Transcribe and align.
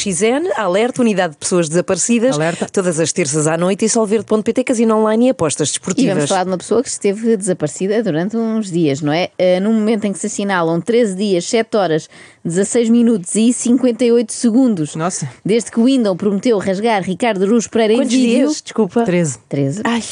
AXN, 0.00 0.50
Alerta, 0.56 1.00
Unidade 1.00 1.32
de 1.32 1.38
Pessoas 1.38 1.68
Desaparecidas, 1.68 2.34
Alerta. 2.36 2.66
todas 2.70 3.00
as 3.00 3.12
terças 3.12 3.46
à 3.46 3.56
noite 3.56 3.84
e 3.86 3.88
Solverde.pt, 3.88 4.64
Casino 4.64 4.96
Online 4.98 5.26
e 5.26 5.30
apostas 5.30 5.70
E 5.70 5.72
desportivas. 5.72 6.14
vamos 6.14 6.28
falar 6.28 6.44
de 6.44 6.50
uma 6.50 6.58
pessoa 6.58 6.82
que 6.82 6.88
esteve 6.88 7.36
desaparecida 7.36 8.02
durante 8.02 8.36
uns 8.36 8.70
dias, 8.70 9.00
não 9.00 9.12
é? 9.12 9.30
Uh, 9.40 9.60
no 9.62 9.72
momento 9.72 10.04
em 10.04 10.12
que 10.12 10.18
se 10.18 10.26
assinalam 10.26 10.80
13 10.80 11.14
dias, 11.16 11.44
7 11.46 11.76
horas, 11.76 12.08
16 12.44 12.90
minutos 12.90 13.34
e 13.34 13.52
58 13.52 14.32
segundos. 14.32 14.94
Nossa. 14.94 15.28
Desde 15.44 15.70
que 15.70 15.80
o 15.80 15.84
Windows 15.84 16.16
prometeu 16.16 16.58
rasgar 16.58 17.02
Ricardo 17.02 17.44
Aruz 17.44 17.66
Pereira 17.66 17.94
em 17.94 17.96
Quantos 17.98 18.12
vídeo. 18.14 18.28
dias? 18.48 18.60
Desculpa. 18.62 19.02
13. 19.04 19.38
13. 19.48 19.82
Ai, 19.84 20.02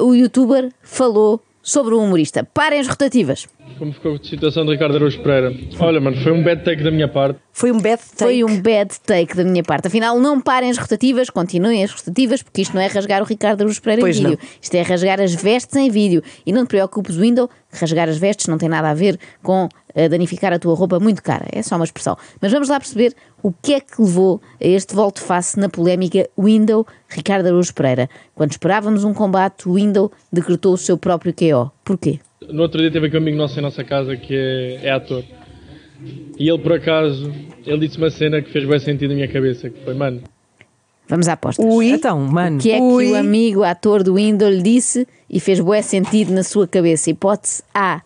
Uh, 0.00 0.04
o 0.06 0.14
youtuber 0.14 0.70
falou 0.82 1.38
sobre 1.62 1.92
o 1.94 2.02
humorista. 2.02 2.48
Parem 2.54 2.80
as 2.80 2.86
rotativas. 2.88 3.46
Como 3.78 3.92
ficou 3.92 4.14
a 4.14 4.18
situação 4.22 4.64
de 4.66 4.72
Ricardo 4.72 4.96
Araújo 4.96 5.22
Pereira? 5.22 5.54
Olha, 5.78 6.00
mano, 6.00 6.16
foi 6.22 6.32
um 6.32 6.42
bad 6.42 6.62
take 6.64 6.82
da 6.82 6.90
minha 6.90 7.08
parte. 7.08 7.38
foi 7.52 7.72
um 7.72 7.80
bad 7.80 8.00
take. 8.02 8.16
Foi 8.18 8.44
um 8.44 8.60
bad 8.60 9.00
take 9.00 9.34
da 9.36 9.44
minha 9.44 9.62
parte. 9.62 9.86
Afinal, 9.88 10.18
não 10.20 10.40
parem 10.40 10.70
as 10.70 10.76
rotativas, 10.76 11.30
continuem 11.30 11.82
as 11.82 11.90
rotativas, 11.92 12.42
porque 12.42 12.60
isto 12.62 12.74
não 12.74 12.82
é 12.82 12.86
rasgar 12.86 13.22
o 13.22 13.24
Ricardo 13.24 13.62
Aruz 13.62 13.78
Pereira 13.78 14.02
Pois 14.02 14.16
em 14.18 14.22
vídeo. 14.22 14.38
não. 14.40 14.48
Isto 14.60 14.74
é 14.74 14.82
rasgar 14.82 15.20
as 15.20 15.34
vestes 15.34 15.76
em 15.76 15.88
vídeo. 15.90 16.22
E 16.44 16.52
não 16.52 16.64
te 16.66 16.68
preocupes, 16.68 17.16
Window, 17.16 17.48
que 17.70 17.78
rasgar 17.80 18.08
as 18.08 18.18
vestes 18.18 18.46
não 18.48 18.58
tem 18.58 18.68
nada 18.68 18.90
a 18.90 18.94
ver 18.94 19.18
com 19.42 19.68
eh, 19.94 20.08
danificar 20.08 20.52
a 20.52 20.58
tua 20.58 20.74
roupa 20.74 21.00
muito 21.00 21.22
cara. 21.22 21.46
É 21.50 21.62
só 21.62 21.76
uma 21.76 21.84
expressão. 21.84 22.16
Mas 22.40 22.52
vamos 22.52 22.68
lá 22.68 22.78
perceber 22.78 23.14
o 23.42 23.50
que 23.52 23.72
é 23.74 23.80
que 23.80 24.00
levou 24.00 24.40
a 24.62 24.66
este 24.66 24.94
volte-face 24.94 25.58
na 25.58 25.68
polémica 25.70 26.28
Window 26.38 26.86
Ricardo 27.08 27.46
Araújo 27.46 27.72
Pereira. 27.72 28.08
Quando 28.34 28.50
esperávamos 28.52 29.04
um 29.04 29.14
combate, 29.14 29.68
o 29.68 29.74
Window 29.74 30.12
decretou 30.30 30.74
o 30.74 30.78
seu 30.78 30.98
próprio 30.98 31.32
KO. 31.32 31.70
Porquê? 31.84 32.20
No 32.48 32.62
outro 32.62 32.80
dia 32.80 32.90
teve 32.90 33.06
aqui 33.06 33.16
um 33.16 33.20
amigo 33.20 33.36
nosso 33.36 33.58
em 33.58 33.62
nossa 33.62 33.84
casa 33.84 34.16
que 34.16 34.34
é, 34.34 34.86
é 34.86 34.90
ator. 34.90 35.24
E 36.38 36.48
ele, 36.48 36.58
por 36.58 36.72
acaso, 36.72 37.30
ele 37.66 37.86
disse 37.86 37.98
uma 37.98 38.10
cena 38.10 38.40
que 38.40 38.50
fez 38.50 38.64
bem 38.66 38.78
sentido 38.78 39.10
na 39.10 39.16
minha 39.16 39.28
cabeça, 39.28 39.68
que 39.68 39.84
foi, 39.84 39.94
mano, 39.94 40.22
Vamos 41.10 41.26
à 41.26 41.32
apostas. 41.32 41.66
Ui. 41.66 41.90
Então, 41.90 42.20
mano. 42.20 42.58
O 42.58 42.60
que 42.60 42.70
é 42.70 42.76
que 42.76 42.82
Ui. 42.82 43.10
o 43.10 43.16
amigo 43.16 43.64
ator 43.64 44.04
do 44.04 44.14
Window 44.14 44.48
lhe 44.48 44.62
disse 44.62 45.08
e 45.28 45.40
fez 45.40 45.58
bué 45.58 45.82
sentido 45.82 46.32
na 46.32 46.44
sua 46.44 46.68
cabeça? 46.68 47.10
Hipótese 47.10 47.64
A. 47.74 48.00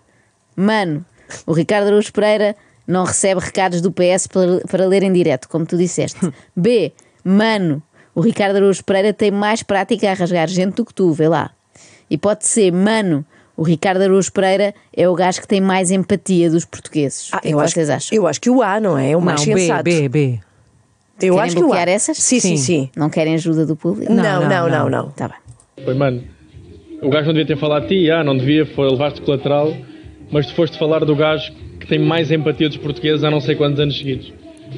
Mano, 0.57 1.05
o 1.47 1.53
Ricardo 1.53 1.89
Araújo 1.89 2.11
Pereira 2.11 2.57
não 2.87 3.05
recebe 3.05 3.43
recados 3.43 3.83
do 3.83 3.93
PS 3.93 4.27
para, 4.27 4.61
para 4.71 4.87
ler 4.87 5.03
em 5.03 5.13
direto, 5.13 5.51
como 5.51 5.67
tu 5.67 5.77
disseste. 5.77 6.19
B. 6.57 6.93
Mano, 7.23 7.83
o 8.15 8.23
Ricardo 8.23 8.57
Araújo 8.57 8.83
Pereira 8.83 9.13
tem 9.13 9.31
mais 9.31 9.63
prática 9.63 10.11
a 10.11 10.15
rasgar 10.15 10.49
gente 10.49 10.77
do 10.77 10.85
que 10.87 10.95
tu, 10.95 11.13
vê 11.13 11.29
lá. 11.29 11.51
Hipótese 12.09 12.51
C. 12.51 12.71
Mano, 12.71 13.23
o 13.57 13.63
Ricardo 13.63 14.03
Araújo 14.03 14.33
Pereira 14.33 14.75
é 14.97 15.09
o 15.09 15.15
gajo 15.15 15.41
que 15.41 15.49
tem 15.49 15.61
mais 15.61 15.91
empatia 15.91 16.51
dos 16.51 16.65
portugueses. 16.65 17.29
Ah, 17.33 17.39
o 17.39 17.41
que 17.41 17.49
é 17.49 17.53
eu, 17.53 17.59
que 17.59 17.65
acho, 17.65 17.75
vocês 17.75 17.91
acham? 17.91 18.17
eu 18.19 18.27
acho 18.27 18.41
que 18.41 18.51
o 18.51 18.63
A, 18.63 18.81
não 18.81 18.99
é? 18.99 19.13
É 19.13 19.17
o 19.17 19.21
mais 19.21 19.47
não, 19.47 19.55
B, 19.55 19.61
sensato. 19.61 19.83
B, 19.85 20.09
B. 20.09 20.41
Eu 21.23 21.35
Querem 21.35 21.41
acho 21.41 21.57
que 21.57 21.63
o 21.63 21.65
A. 21.67 21.69
bloquear 21.69 21.89
essas? 21.89 22.17
Sim, 22.19 22.41
sim, 22.41 22.57
Sim. 22.57 22.91
Não 22.97 23.09
querem 23.09 23.35
ajuda 23.35 23.65
do 23.65 23.77
público? 23.77 24.13
Não, 24.13 24.23
Não, 24.23 24.49
não, 24.49 24.69
não, 24.69 24.91
não. 24.91 25.11
Tá 25.11 25.29
bem. 25.29 25.85
foi, 25.85 25.95
mano, 25.95 26.23
o 27.01 27.09
gajo 27.09 27.27
não 27.27 27.35
devia 27.35 27.47
ter 27.47 27.57
falado 27.57 27.85
a 27.85 27.87
ti, 27.87 28.11
ah, 28.11 28.25
não 28.25 28.37
devia, 28.37 28.67
foi 28.67 28.91
levar-te 28.91 29.21
colateral, 29.23 29.73
mas 30.33 30.47
tu 30.47 30.55
foste 30.55 30.77
falar 30.79 31.05
do 31.05 31.15
gajo 31.15 31.53
que 31.79 31.87
tem 31.87 31.99
mais 31.99 32.33
empatia 32.33 32.69
dos 32.69 32.79
portugueses 32.79 33.23
há 33.23 33.31
não 33.31 33.41
sei 33.41 33.55
quantos 33.55 33.79
anos 33.79 33.97
seguidos. 33.97 34.33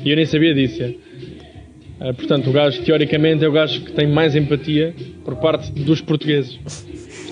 E 0.04 0.10
eu 0.10 0.16
nem 0.16 0.26
sabia 0.26 0.54
disso. 0.54 0.82
é. 0.82 0.94
Ah, 1.98 2.12
portanto, 2.12 2.50
o 2.50 2.52
gajo, 2.52 2.82
teoricamente, 2.82 3.42
é 3.42 3.48
o 3.48 3.52
gajo 3.52 3.80
que 3.80 3.92
tem 3.92 4.06
mais 4.06 4.34
empatia 4.36 4.94
por 5.24 5.36
parte 5.36 5.72
dos 5.72 6.02
portugueses. 6.02 6.58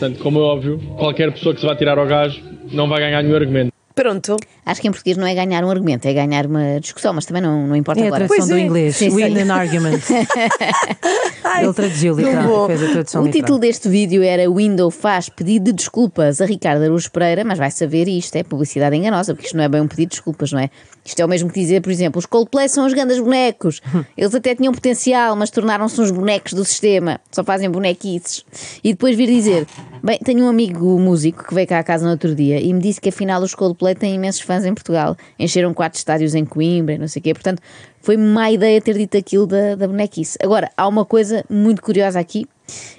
Portanto, 0.05 0.23
como 0.23 0.39
é 0.39 0.43
óbvio, 0.43 0.79
qualquer 0.99 1.33
pessoa 1.33 1.55
que 1.55 1.61
se 1.63 1.67
vá 1.67 1.75
tirar 1.75 1.99
ao 1.99 2.07
gajo 2.07 2.43
não 2.73 2.87
vai 2.89 3.01
ganhar 3.01 3.23
nenhum 3.23 3.37
argumento. 3.37 3.73
Pronto. 3.95 4.37
Acho 4.67 4.81
que 4.81 4.89
em 4.89 4.91
português 4.91 5.17
não 5.17 5.27
é 5.27 5.35
ganhar 5.35 5.65
um 5.65 5.71
argumento, 5.71 6.05
é 6.07 6.13
ganhar 6.13 6.47
uma 6.47 6.79
discussão, 6.81 7.15
mas 7.15 7.25
também 7.25 7.41
não, 7.41 7.67
não 7.69 7.77
importa 7.77 8.01
É 8.01 8.05
a 8.05 8.07
agora. 8.09 8.27
tradução 8.27 8.57
do 8.57 8.61
é. 8.61 8.65
inglês. 8.67 8.97
Sim, 8.97 9.09
Win 9.11 9.35
sim. 9.37 9.43
an 9.43 9.55
argument. 9.55 10.01
Ai, 11.45 11.65
Ele 11.65 11.73
traduziu 11.73 12.17
tão 12.17 12.25
literal, 12.25 12.49
bom. 12.49 12.67
fez 12.67 12.83
a 12.83 12.89
tradução 12.93 13.23
O 13.23 13.27
literal. 13.27 13.43
título 13.45 13.59
deste 13.61 13.89
vídeo 13.89 14.23
era 14.23 14.51
Window 14.51 14.91
faz 14.91 15.29
pedido 15.29 15.67
de 15.67 15.73
desculpas 15.73 16.41
a 16.41 16.45
Ricardo 16.45 16.83
Araújo 16.83 17.11
Pereira, 17.11 17.45
mas 17.45 17.57
vai 17.59 17.71
saber 17.71 18.09
isto 18.09 18.35
é 18.37 18.43
publicidade 18.43 18.97
enganosa, 18.97 19.33
porque 19.33 19.47
isto 19.47 19.57
não 19.57 19.65
é 19.65 19.69
bem 19.69 19.81
um 19.81 19.87
pedido 19.89 20.09
de 20.11 20.17
desculpas, 20.17 20.51
não 20.53 20.59
é? 20.59 20.71
Isto 21.05 21.21
é 21.21 21.25
o 21.25 21.29
mesmo 21.29 21.51
que 21.51 21.61
dizer, 21.61 21.83
por 21.83 21.93
exemplo, 21.93 22.19
os 22.19 22.25
Coldplay 22.25 22.69
são 22.69 22.87
os 22.87 22.95
grandes 22.95 23.19
bonecos. 23.19 23.81
Eles 24.17 24.35
até 24.35 24.55
tinham 24.55 24.73
potencial, 24.73 25.37
mas 25.37 25.51
tornaram-se 25.51 26.01
uns 26.01 26.11
bonecos 26.11 26.55
do 26.55 26.65
sistema. 26.65 27.21
Só 27.31 27.45
fazem 27.45 27.71
bonequices. 27.71 28.45
E 28.83 28.93
depois 28.93 29.17
vir 29.17 29.27
dizer, 29.27 29.67
bem, 30.03 30.19
tenho 30.19 30.45
um 30.45 30.49
amigo 30.49 30.99
músico 30.99 31.45
que 31.45 31.55
veio 31.55 31.67
cá 31.67 31.79
à 31.79 31.85
casa 31.85 32.07
no 32.07 32.13
outro 32.13 32.35
dia 32.35 32.59
e 32.59 32.73
me 32.73 32.81
disse 32.81 33.01
que 33.01 33.11
afinal 33.11 33.43
os 33.43 33.55
Coldplay 33.55 33.95
têm 33.95 34.15
imensos 34.15 34.41
fãs 34.41 34.65
em 34.65 34.73
Portugal. 34.73 35.15
Encheram 35.39 35.75
quatro 35.75 35.99
estádios 35.99 36.35
em 36.35 36.45
Coimbra, 36.45 36.95
e 36.95 36.99
não 36.99 37.09
sei 37.09 37.21
o 37.21 37.23
quê. 37.23 37.35
Portanto, 37.35 37.61
foi 38.01 38.17
má 38.17 38.51
ideia 38.51 38.81
ter 38.81 38.97
dito 38.97 39.17
aquilo 39.17 39.47
da, 39.47 39.75
da 39.75 39.87
bonequice. 39.87 40.39
Agora, 40.43 40.71
há 40.77 40.89
uma 40.89 41.05
coisa 41.05 41.45
muito 41.51 41.83
curiosa 41.83 42.19
aqui, 42.19 42.47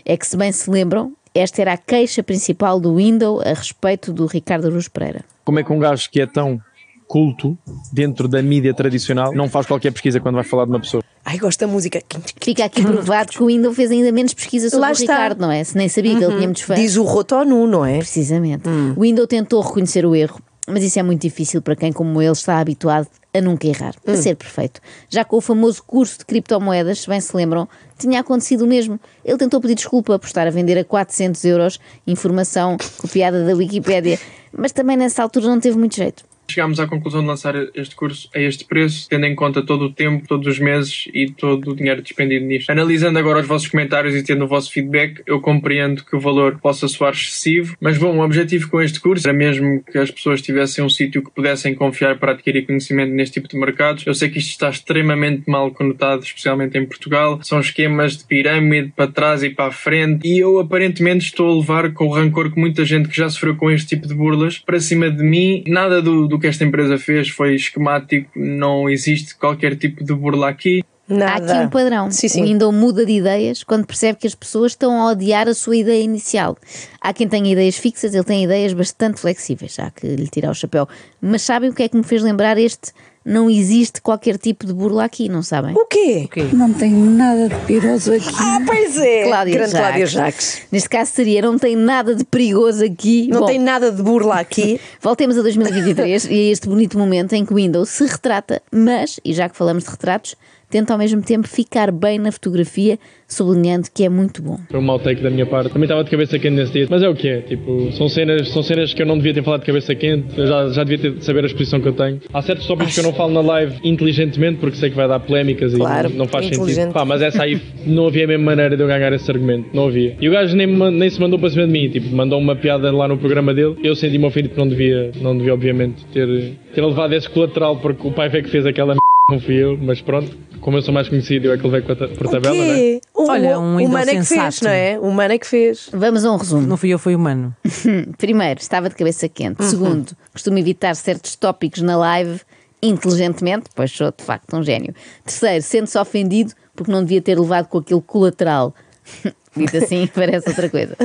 é 0.03 0.15
que 0.15 0.27
se 0.27 0.37
bem 0.37 0.51
se 0.51 0.69
lembram, 0.69 1.13
esta 1.33 1.61
era 1.61 1.73
a 1.73 1.77
queixa 1.77 2.23
principal 2.23 2.79
do 2.79 2.95
Window 2.95 3.41
a 3.41 3.49
respeito 3.49 4.13
do 4.13 4.25
Ricardo 4.25 4.67
Aruz 4.67 4.87
Pereira. 4.87 5.25
como 5.43 5.59
é 5.59 5.63
que 5.63 5.73
um 5.73 5.79
gajo 5.79 6.09
que 6.09 6.21
é 6.21 6.25
tão 6.25 6.61
culto 7.07 7.57
dentro 7.91 8.27
da 8.27 8.41
mídia 8.41 8.73
tradicional 8.73 9.33
não 9.33 9.47
faz 9.49 9.65
qualquer 9.65 9.91
pesquisa 9.91 10.19
quando 10.19 10.35
vai 10.35 10.43
falar 10.43 10.65
de 10.65 10.71
uma 10.71 10.79
pessoa. 10.79 11.03
Ai, 11.23 11.39
gosto 11.39 11.59
da 11.59 11.67
música. 11.67 12.03
Fica 12.39 12.65
aqui 12.65 12.83
provado 12.83 13.31
que 13.31 13.41
o 13.41 13.47
Window 13.47 13.73
fez 13.73 13.89
ainda 13.89 14.11
menos 14.11 14.33
pesquisa 14.33 14.69
sobre 14.69 14.81
Lá 14.81 14.89
o 14.89 14.91
está. 14.91 15.13
Ricardo, 15.13 15.41
não 15.41 15.51
é? 15.51 15.63
Se 15.63 15.75
nem 15.75 15.89
sabia 15.89 16.15
que 16.15 16.23
ele 16.23 16.35
tinha 16.35 16.47
muitos 16.47 16.61
fãs. 16.61 16.79
Diz 16.79 16.97
o 16.97 17.03
Rotonu, 17.03 17.65
não 17.65 17.83
é? 17.83 17.97
Precisamente. 17.97 18.69
O 18.95 19.01
Window 19.01 19.25
tentou 19.25 19.59
reconhecer 19.61 20.05
o 20.05 20.15
erro, 20.15 20.39
mas 20.67 20.83
isso 20.83 20.99
é 20.99 21.03
muito 21.03 21.21
difícil 21.21 21.63
para 21.63 21.75
quem, 21.75 21.91
como 21.91 22.21
ele, 22.21 22.31
está 22.31 22.59
habituado 22.59 23.07
a 23.33 23.41
nunca 23.41 23.67
errar, 23.67 23.95
a 24.07 24.15
ser 24.15 24.35
perfeito. 24.35 24.79
Já 25.09 25.25
com 25.25 25.37
o 25.37 25.41
famoso 25.41 25.83
curso 25.83 26.19
de 26.19 26.25
criptomoedas, 26.25 26.99
se 26.99 27.09
bem 27.09 27.19
se 27.19 27.35
lembram, 27.35 27.67
tinha 27.97 28.19
acontecido 28.19 28.63
o 28.63 28.67
mesmo. 28.67 28.99
Ele 29.23 29.37
tentou 29.37 29.59
pedir 29.59 29.75
desculpa 29.75 30.17
por 30.17 30.27
estar 30.27 30.47
a 30.47 30.51
vender 30.51 30.77
a 30.77 30.83
400 30.83 31.43
euros 31.43 31.79
informação 32.05 32.77
copiada 32.97 33.43
da 33.43 33.53
Wikipédia, 33.53 34.19
mas 34.55 34.71
também 34.71 34.95
nessa 34.95 35.23
altura 35.23 35.47
não 35.47 35.59
teve 35.59 35.77
muito 35.77 35.95
jeito. 35.95 36.23
Chegámos 36.47 36.79
à 36.79 36.87
conclusão 36.87 37.21
de 37.21 37.27
lançar 37.27 37.55
este 37.73 37.95
curso 37.95 38.29
a 38.33 38.39
este 38.39 38.65
preço, 38.65 39.07
tendo 39.09 39.25
em 39.25 39.35
conta 39.35 39.61
todo 39.61 39.85
o 39.85 39.91
tempo, 39.91 40.27
todos 40.27 40.47
os 40.47 40.59
meses 40.59 41.07
e 41.13 41.29
todo 41.29 41.71
o 41.71 41.75
dinheiro 41.75 42.01
despendido 42.01 42.45
nisto. 42.45 42.69
Analisando 42.69 43.19
agora 43.19 43.39
os 43.39 43.47
vossos 43.47 43.67
comentários 43.67 44.15
e 44.15 44.23
tendo 44.23 44.45
o 44.45 44.47
vosso 44.47 44.71
feedback, 44.71 45.21
eu 45.25 45.39
compreendo 45.39 46.03
que 46.03 46.15
o 46.15 46.19
valor 46.19 46.59
possa 46.59 46.87
soar 46.87 47.13
excessivo, 47.13 47.75
mas 47.79 47.97
bom, 47.97 48.17
o 48.17 48.23
objetivo 48.23 48.69
com 48.69 48.81
este 48.81 48.99
curso 48.99 49.27
era 49.27 49.37
mesmo 49.37 49.83
que 49.83 49.97
as 49.97 50.11
pessoas 50.11 50.41
tivessem 50.41 50.83
um 50.83 50.89
sítio 50.89 51.23
que 51.23 51.31
pudessem 51.31 51.73
confiar 51.73 52.17
para 52.17 52.31
adquirir 52.31 52.65
conhecimento 52.65 53.11
neste 53.11 53.35
tipo 53.35 53.47
de 53.47 53.57
mercados. 53.57 54.05
Eu 54.05 54.13
sei 54.13 54.29
que 54.29 54.39
isto 54.39 54.51
está 54.51 54.69
extremamente 54.69 55.49
mal 55.49 55.71
conotado, 55.71 56.23
especialmente 56.23 56.77
em 56.77 56.85
Portugal. 56.85 57.39
São 57.43 57.59
esquemas 57.59 58.17
de 58.17 58.23
pirâmide 58.23 58.93
para 58.95 59.11
trás 59.11 59.43
e 59.43 59.49
para 59.49 59.67
a 59.67 59.71
frente 59.71 60.27
e 60.27 60.39
eu 60.39 60.59
aparentemente 60.59 61.25
estou 61.25 61.51
a 61.51 61.55
levar 61.57 61.93
com 61.93 62.07
o 62.07 62.13
rancor 62.13 62.51
que 62.51 62.59
muita 62.59 62.85
gente 62.85 63.09
que 63.09 63.17
já 63.17 63.29
sofreu 63.29 63.55
com 63.55 63.71
este 63.71 63.95
tipo 63.95 64.07
de 64.07 64.13
burlas 64.13 64.59
para 64.59 64.79
cima 64.79 65.09
de 65.09 65.23
mim. 65.23 65.63
Nada 65.67 66.01
do, 66.01 66.27
do 66.27 66.34
que 66.39 66.47
esta 66.47 66.63
empresa 66.63 66.97
fez 66.97 67.29
foi 67.29 67.55
esquemático, 67.55 68.29
não 68.35 68.89
existe 68.89 69.35
qualquer 69.35 69.75
tipo 69.75 70.03
de 70.03 70.13
burla 70.13 70.49
aqui. 70.49 70.83
Nada. 71.07 71.53
Há 71.53 71.57
aqui 71.57 71.67
um 71.67 71.69
padrão. 71.69 72.09
Sim, 72.09 72.27
sim. 72.27 72.41
O 72.41 72.45
Windows 72.45 72.73
muda 72.73 73.05
de 73.05 73.11
ideias 73.11 73.63
quando 73.63 73.85
percebe 73.85 74.17
que 74.17 74.25
as 74.25 74.33
pessoas 74.33 74.71
estão 74.71 74.99
a 75.01 75.11
odiar 75.11 75.47
a 75.47 75.53
sua 75.53 75.77
ideia 75.77 76.01
inicial. 76.01 76.57
Há 76.99 77.13
quem 77.13 77.27
tenha 77.27 77.51
ideias 77.51 77.77
fixas, 77.77 78.15
ele 78.15 78.23
tem 78.23 78.43
ideias 78.43 78.73
bastante 78.73 79.21
flexíveis, 79.21 79.77
há 79.77 79.91
que 79.91 80.07
lhe 80.07 80.27
tirar 80.27 80.49
o 80.49 80.55
chapéu. 80.55 80.87
Mas 81.21 81.43
sabem 81.43 81.69
o 81.69 81.73
que 81.73 81.83
é 81.83 81.89
que 81.89 81.95
me 81.95 82.03
fez 82.03 82.23
lembrar 82.23 82.57
este? 82.57 82.91
Não 83.25 83.49
existe 83.49 84.01
qualquer 84.01 84.37
tipo 84.37 84.67
de 84.67 84.73
burla 84.73 85.03
aqui, 85.03 85.27
não 85.27 85.41
sabem? 85.41 85.73
O 85.75 85.85
quê? 85.87 86.29
Não 86.53 86.71
tenho 86.71 86.97
nada 87.09 87.49
de 87.49 87.55
piroso 87.65 88.13
aqui. 88.13 88.29
Ah, 88.37 88.61
pois 88.63 88.95
é. 88.97 89.23
Cláudia 89.23 89.53
Grande 89.55 89.71
Jacques. 89.71 89.87
Cláudia 89.87 90.05
Jacques. 90.05 90.61
Neste 90.71 90.89
caso 90.89 91.11
seria, 91.11 91.41
não 91.41 91.57
tem 91.57 91.75
nada 91.75 92.13
de 92.13 92.23
perigoso 92.23 92.85
aqui. 92.85 93.27
Não 93.27 93.39
Bom, 93.39 93.45
tem 93.47 93.57
nada 93.57 93.91
de 93.91 94.03
burla 94.03 94.35
aqui. 94.39 94.79
Voltemos 95.01 95.39
a 95.39 95.41
2023 95.41 96.25
e 96.25 96.29
a 96.29 96.51
este 96.51 96.69
bonito 96.69 96.99
momento 96.99 97.33
em 97.33 97.43
que 97.43 97.51
o 97.51 97.55
Windows 97.55 97.89
se 97.89 98.05
retrata, 98.05 98.61
mas, 98.71 99.19
e 99.25 99.33
já 99.33 99.49
que 99.49 99.57
falamos 99.57 99.85
de 99.85 99.89
retratos, 99.89 100.35
tenta 100.69 100.93
ao 100.93 100.99
mesmo 100.99 101.21
tempo 101.21 101.47
ficar 101.47 101.91
bem 101.91 102.19
na 102.19 102.31
fotografia, 102.31 102.97
sublinhando 103.27 103.87
que 103.93 104.03
é 104.03 104.09
muito 104.09 104.41
bom. 104.41 104.57
Foi 104.69 104.79
um 104.79 104.83
mau 104.83 104.99
take 104.99 105.21
da 105.21 105.29
minha 105.29 105.45
parte. 105.45 105.69
Também 105.69 105.85
estava 105.85 106.03
de 106.03 106.09
cabeça 106.09 106.37
quente 106.37 106.55
nesse 106.55 106.71
dia. 106.71 106.87
Mas 106.89 107.01
é 107.01 107.09
o 107.09 107.15
que 107.15 107.27
é. 107.27 107.41
Tipo, 107.41 107.91
são 107.93 108.07
cenas, 108.07 108.49
são 108.49 108.63
cenas 108.63 108.93
que 108.93 109.01
eu 109.01 109.05
não 109.05 109.17
devia 109.17 109.33
ter 109.33 109.43
falado 109.43 109.61
de 109.61 109.65
cabeça 109.65 109.95
quente. 109.95 110.37
Eu 110.37 110.47
já, 110.47 110.69
já 110.69 110.83
devia 110.83 110.99
ter 110.99 111.17
de 111.17 111.25
saber 111.25 111.43
a 111.43 111.47
exposição 111.47 111.79
que 111.81 111.87
eu 111.87 111.93
tenho. 111.93 112.21
Há 112.33 112.41
certos 112.41 112.65
tópicos 112.67 112.93
que 112.93 112.99
eu 112.99 113.03
não 113.03 113.13
falo 113.13 113.33
na 113.33 113.41
live 113.41 113.75
inteligentemente 113.83 114.59
porque 114.59 114.77
sei 114.77 114.89
que 114.89 114.95
vai 114.95 115.07
dar 115.07 115.19
polémicas 115.19 115.73
Claro, 115.73 116.09
e 116.09 116.11
não, 116.11 116.19
não 116.19 116.27
faz 116.27 116.47
sentido. 116.47 116.93
Pá, 116.93 117.05
mas 117.05 117.21
essa 117.21 117.43
aí 117.43 117.61
não 117.85 118.07
havia 118.07 118.25
a 118.25 118.27
mesma 118.27 118.45
maneira 118.45 118.75
de 118.75 118.83
eu 118.83 118.87
ganhar 118.87 119.11
esse 119.13 119.29
argumento. 119.29 119.69
Não 119.73 119.87
havia. 119.87 120.15
E 120.19 120.27
o 120.27 120.31
gajo 120.31 120.55
nem, 120.55 120.67
nem 120.67 121.09
se 121.09 121.19
mandou 121.19 121.39
para 121.39 121.49
cima 121.49 121.65
de 121.65 121.71
mim. 121.71 121.89
Tipo, 121.89 122.15
mandou 122.15 122.39
uma 122.39 122.55
piada 122.55 122.91
lá 122.91 123.07
no 123.07 123.17
programa 123.17 123.53
dele. 123.53 123.75
Eu 123.83 123.95
senti-me 123.95 124.25
ofendido 124.25 124.49
porque 124.49 124.61
não 124.61 124.69
devia, 124.69 125.11
não 125.21 125.37
devia 125.37 125.53
obviamente, 125.53 126.05
ter, 126.13 126.53
ter 126.73 126.81
levado 126.81 127.13
esse 127.13 127.29
colateral 127.29 127.77
porque 127.77 128.07
o 128.07 128.11
pai 128.11 128.29
foi 128.29 128.41
que 128.41 128.49
fez 128.49 128.65
aquela 128.65 128.93
m... 128.93 128.99
Não 129.29 129.39
fui 129.39 129.55
eu, 129.55 129.77
mas 129.77 130.01
pronto. 130.01 130.37
Como 130.61 130.77
eu 130.77 130.81
sou 130.81 130.93
mais 130.93 131.09
conhecido, 131.09 131.47
eu 131.47 131.53
é 131.53 131.57
que 131.57 131.63
levei 131.67 131.81
por 131.81 131.95
tabela, 131.95 132.55
né? 132.55 132.75
quê? 132.75 133.01
O, 133.13 133.29
Olha, 133.29 133.59
um 133.59 133.77
o 133.77 133.85
humano 133.85 134.11
é 134.11 134.15
que 134.15 134.23
fez, 134.23 134.61
não 134.61 134.71
é? 134.71 134.99
O 134.99 135.07
humano 135.07 135.33
é 135.33 135.37
que 135.37 135.47
fez. 135.47 135.89
Vamos 135.91 136.23
a 136.25 136.31
um 136.31 136.37
resumo. 136.37 136.67
Não 136.67 136.77
fui 136.77 136.89
eu, 136.89 136.99
foi 136.99 137.15
o 137.15 137.19
mano. 137.19 137.55
Primeiro, 138.17 138.59
estava 138.59 138.87
de 138.87 138.95
cabeça 138.95 139.27
quente. 139.27 139.61
Uhum. 139.61 139.69
Segundo, 139.69 140.11
costumo 140.31 140.57
evitar 140.59 140.95
certos 140.95 141.35
tópicos 141.35 141.81
na 141.81 141.97
live. 141.97 142.39
inteligentemente, 142.81 143.69
pois 143.75 143.91
sou 143.91 144.13
de 144.15 144.23
facto 144.23 144.55
um 144.55 144.63
gênio. 144.63 144.93
Terceiro, 145.23 145.63
sente-se 145.63 145.97
ofendido 145.97 146.53
porque 146.75 146.91
não 146.91 147.01
devia 147.01 147.21
ter 147.21 147.39
levado 147.39 147.67
com 147.67 147.79
aquele 147.79 148.01
colateral. 148.01 148.75
Dito 149.55 149.77
assim, 149.77 150.07
parece 150.13 150.49
outra 150.49 150.69
coisa. 150.69 150.95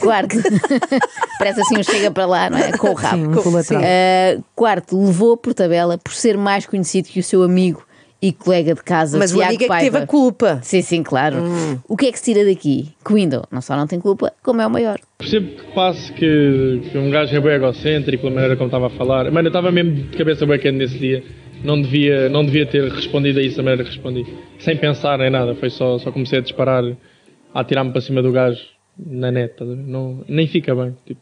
Quarto, 0.00 0.36
parece 1.38 1.60
assim 1.60 1.78
um 1.78 1.82
chega 1.82 2.10
para 2.10 2.26
lá, 2.26 2.48
não 2.50 2.58
é? 2.58 2.72
Com 2.72 2.90
o 2.90 2.94
rabo. 2.94 3.62
Sim, 3.62 3.76
um. 3.76 3.78
Uh, 3.80 4.44
quarto, 4.54 5.04
levou 5.04 5.36
por 5.36 5.54
tabela 5.54 5.98
por 5.98 6.12
ser 6.12 6.36
mais 6.36 6.66
conhecido 6.66 7.08
que 7.08 7.18
o 7.18 7.22
seu 7.22 7.42
amigo 7.42 7.84
e 8.22 8.32
colega 8.32 8.74
de 8.74 8.82
casa, 8.82 9.18
Mas 9.18 9.32
o 9.32 9.36
Tiago 9.36 9.50
amigo 9.50 9.62
é 9.62 9.66
que 9.66 9.68
Paiva. 9.68 9.84
teve 9.92 10.04
a 10.04 10.06
culpa. 10.06 10.60
Sim, 10.62 10.80
sim, 10.80 11.02
claro. 11.02 11.36
O 11.86 11.96
que 11.96 12.06
é 12.06 12.12
que 12.12 12.18
se 12.18 12.32
tira 12.32 12.44
daqui? 12.46 12.94
Que 13.04 13.12
o 13.12 13.14
Window 13.16 13.44
não 13.50 13.60
só 13.60 13.76
não 13.76 13.86
tem 13.86 14.00
culpa, 14.00 14.32
como 14.42 14.62
é 14.62 14.66
o 14.66 14.70
maior. 14.70 14.98
Percebo 15.18 15.48
que 15.48 15.74
passe 15.74 16.12
que, 16.12 16.82
que 16.90 16.96
um 16.96 17.10
gajo 17.10 17.36
é 17.36 17.40
bem 17.40 17.52
egocêntrico, 17.52 18.22
pela 18.22 18.34
maneira 18.34 18.56
como 18.56 18.68
estava 18.68 18.86
a 18.86 18.90
falar. 18.90 19.30
Mano, 19.30 19.48
eu 19.48 19.50
estava 19.50 19.70
mesmo 19.70 19.94
de 19.94 20.16
cabeça 20.16 20.46
bem 20.46 20.58
quente 20.58 20.78
nesse 20.78 20.98
dia. 20.98 21.22
Não 21.62 21.80
devia, 21.80 22.28
não 22.28 22.44
devia 22.44 22.66
ter 22.66 22.90
respondido 22.90 23.38
a 23.38 23.42
isso 23.42 23.58
da 23.58 23.62
maneira 23.62 23.84
que 23.84 23.90
respondi. 23.90 24.26
Sem 24.60 24.76
pensar 24.76 25.20
em 25.20 25.30
nada, 25.30 25.54
foi 25.54 25.70
só, 25.70 25.98
só 25.98 26.10
comecei 26.10 26.38
a 26.38 26.42
disparar, 26.42 26.84
a 27.56 27.60
atirar-me 27.60 27.90
para 27.90 28.02
cima 28.02 28.20
do 28.22 28.30
gajo 28.30 28.60
na 28.98 29.30
net. 29.32 29.54
Não, 29.64 30.22
nem 30.28 30.46
fica 30.46 30.74
bem. 30.74 30.94
Tipo, 31.06 31.20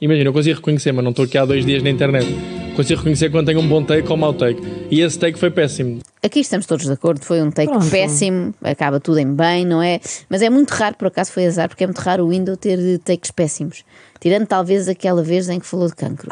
imagina, 0.00 0.28
eu 0.28 0.32
consigo 0.32 0.56
reconhecer, 0.56 0.90
mas 0.90 1.04
não 1.04 1.10
estou 1.10 1.24
aqui 1.24 1.38
há 1.38 1.44
dois 1.44 1.64
dias 1.64 1.80
na 1.80 1.90
internet. 1.90 2.26
Consigo 2.74 2.98
reconhecer 2.98 3.30
quando 3.30 3.46
tenho 3.46 3.60
um 3.60 3.68
bom 3.68 3.82
take 3.84 4.08
ou 4.08 4.14
um 4.14 4.20
mau 4.20 4.34
take. 4.34 4.60
E 4.90 5.00
esse 5.00 5.16
take 5.16 5.38
foi 5.38 5.48
péssimo. 5.50 6.00
Aqui 6.22 6.40
estamos 6.40 6.66
todos 6.66 6.86
de 6.86 6.92
acordo, 6.92 7.24
foi 7.24 7.40
um 7.40 7.52
take 7.52 7.70
Pronto. 7.70 7.88
péssimo, 7.88 8.52
acaba 8.62 8.98
tudo 8.98 9.18
em 9.18 9.32
bem, 9.32 9.64
não 9.64 9.80
é? 9.80 10.00
Mas 10.28 10.42
é 10.42 10.50
muito 10.50 10.70
raro, 10.70 10.96
por 10.96 11.06
acaso 11.06 11.30
foi 11.30 11.46
azar, 11.46 11.68
porque 11.68 11.84
é 11.84 11.86
muito 11.86 12.00
raro 12.00 12.24
o 12.24 12.30
Windows 12.30 12.58
ter 12.58 12.98
takes 12.98 13.30
péssimos. 13.30 13.84
Tirando 14.18 14.46
talvez 14.46 14.88
aquela 14.88 15.22
vez 15.22 15.48
em 15.48 15.60
que 15.60 15.66
falou 15.66 15.86
de 15.86 15.94
cancro. 15.94 16.28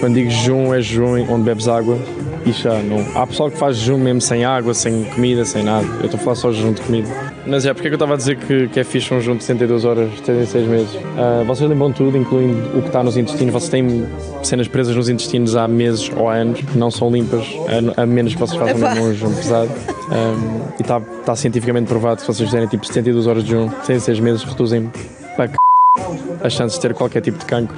Quando 0.00 0.14
digo 0.14 0.30
jejum, 0.30 0.72
é 0.74 0.80
jejum 0.80 1.26
onde 1.30 1.42
bebes 1.42 1.68
água 1.68 1.98
e 2.46 2.52
já 2.52 2.80
não. 2.82 3.04
Há 3.20 3.26
pessoal 3.26 3.50
que 3.50 3.58
faz 3.58 3.76
jejum 3.76 3.98
mesmo 3.98 4.20
sem 4.20 4.44
água, 4.44 4.72
sem 4.72 5.04
comida, 5.04 5.44
sem 5.44 5.62
nada. 5.62 5.86
Eu 5.98 6.04
estou 6.04 6.18
a 6.18 6.22
falar 6.22 6.36
só 6.36 6.50
de 6.50 6.56
jejum 6.56 6.72
de 6.72 6.80
comida. 6.82 7.08
Mas 7.46 7.66
é, 7.66 7.72
porque 7.72 7.88
é 7.88 7.90
que 7.90 7.94
eu 7.94 7.96
estava 7.96 8.14
a 8.14 8.16
dizer 8.16 8.36
que, 8.36 8.68
que 8.68 8.80
é 8.80 8.84
fixe 8.84 9.12
um 9.12 9.20
jejum 9.20 9.36
de 9.36 9.44
72 9.44 9.84
horas, 9.84 10.20
36 10.20 10.68
meses? 10.68 10.98
Ah, 11.16 11.42
vocês 11.46 11.68
lembram 11.68 11.92
tudo, 11.92 12.16
incluindo 12.16 12.78
o 12.78 12.82
que 12.82 12.88
está 12.88 13.02
nos 13.02 13.16
intestinos. 13.16 13.52
Vocês 13.52 13.70
têm 13.70 14.06
cenas 14.42 14.68
presas 14.68 14.94
nos 14.94 15.08
intestinos 15.08 15.56
há 15.56 15.66
meses 15.66 16.10
ou 16.16 16.28
anos, 16.28 16.62
não 16.74 16.90
são 16.90 17.10
limpas, 17.10 17.44
a, 17.96 18.02
a 18.02 18.06
menos 18.06 18.34
que 18.34 18.40
vocês 18.40 18.58
façam 18.58 18.78
mesmo 18.78 19.04
um 19.04 19.12
jejum 19.12 19.34
pesado. 19.34 19.70
Ah, 20.10 20.72
e 20.78 20.82
está 20.82 20.98
está 20.98 21.36
cientificamente 21.36 21.86
provado 21.86 22.16
que 22.16 22.22
se 22.22 22.28
vocês 22.28 22.48
fizerem 22.48 22.68
tipo 22.68 22.86
72 22.86 23.26
horas 23.26 23.44
de 23.44 23.50
jejum, 23.50 23.68
36 23.68 24.20
meses, 24.20 24.44
reduzem 24.44 24.90
para 25.36 25.48
c... 25.48 25.56
as 26.42 26.52
chances 26.52 26.78
de 26.78 26.82
ter 26.82 26.94
qualquer 26.94 27.20
tipo 27.20 27.38
de 27.38 27.44
cancro. 27.44 27.76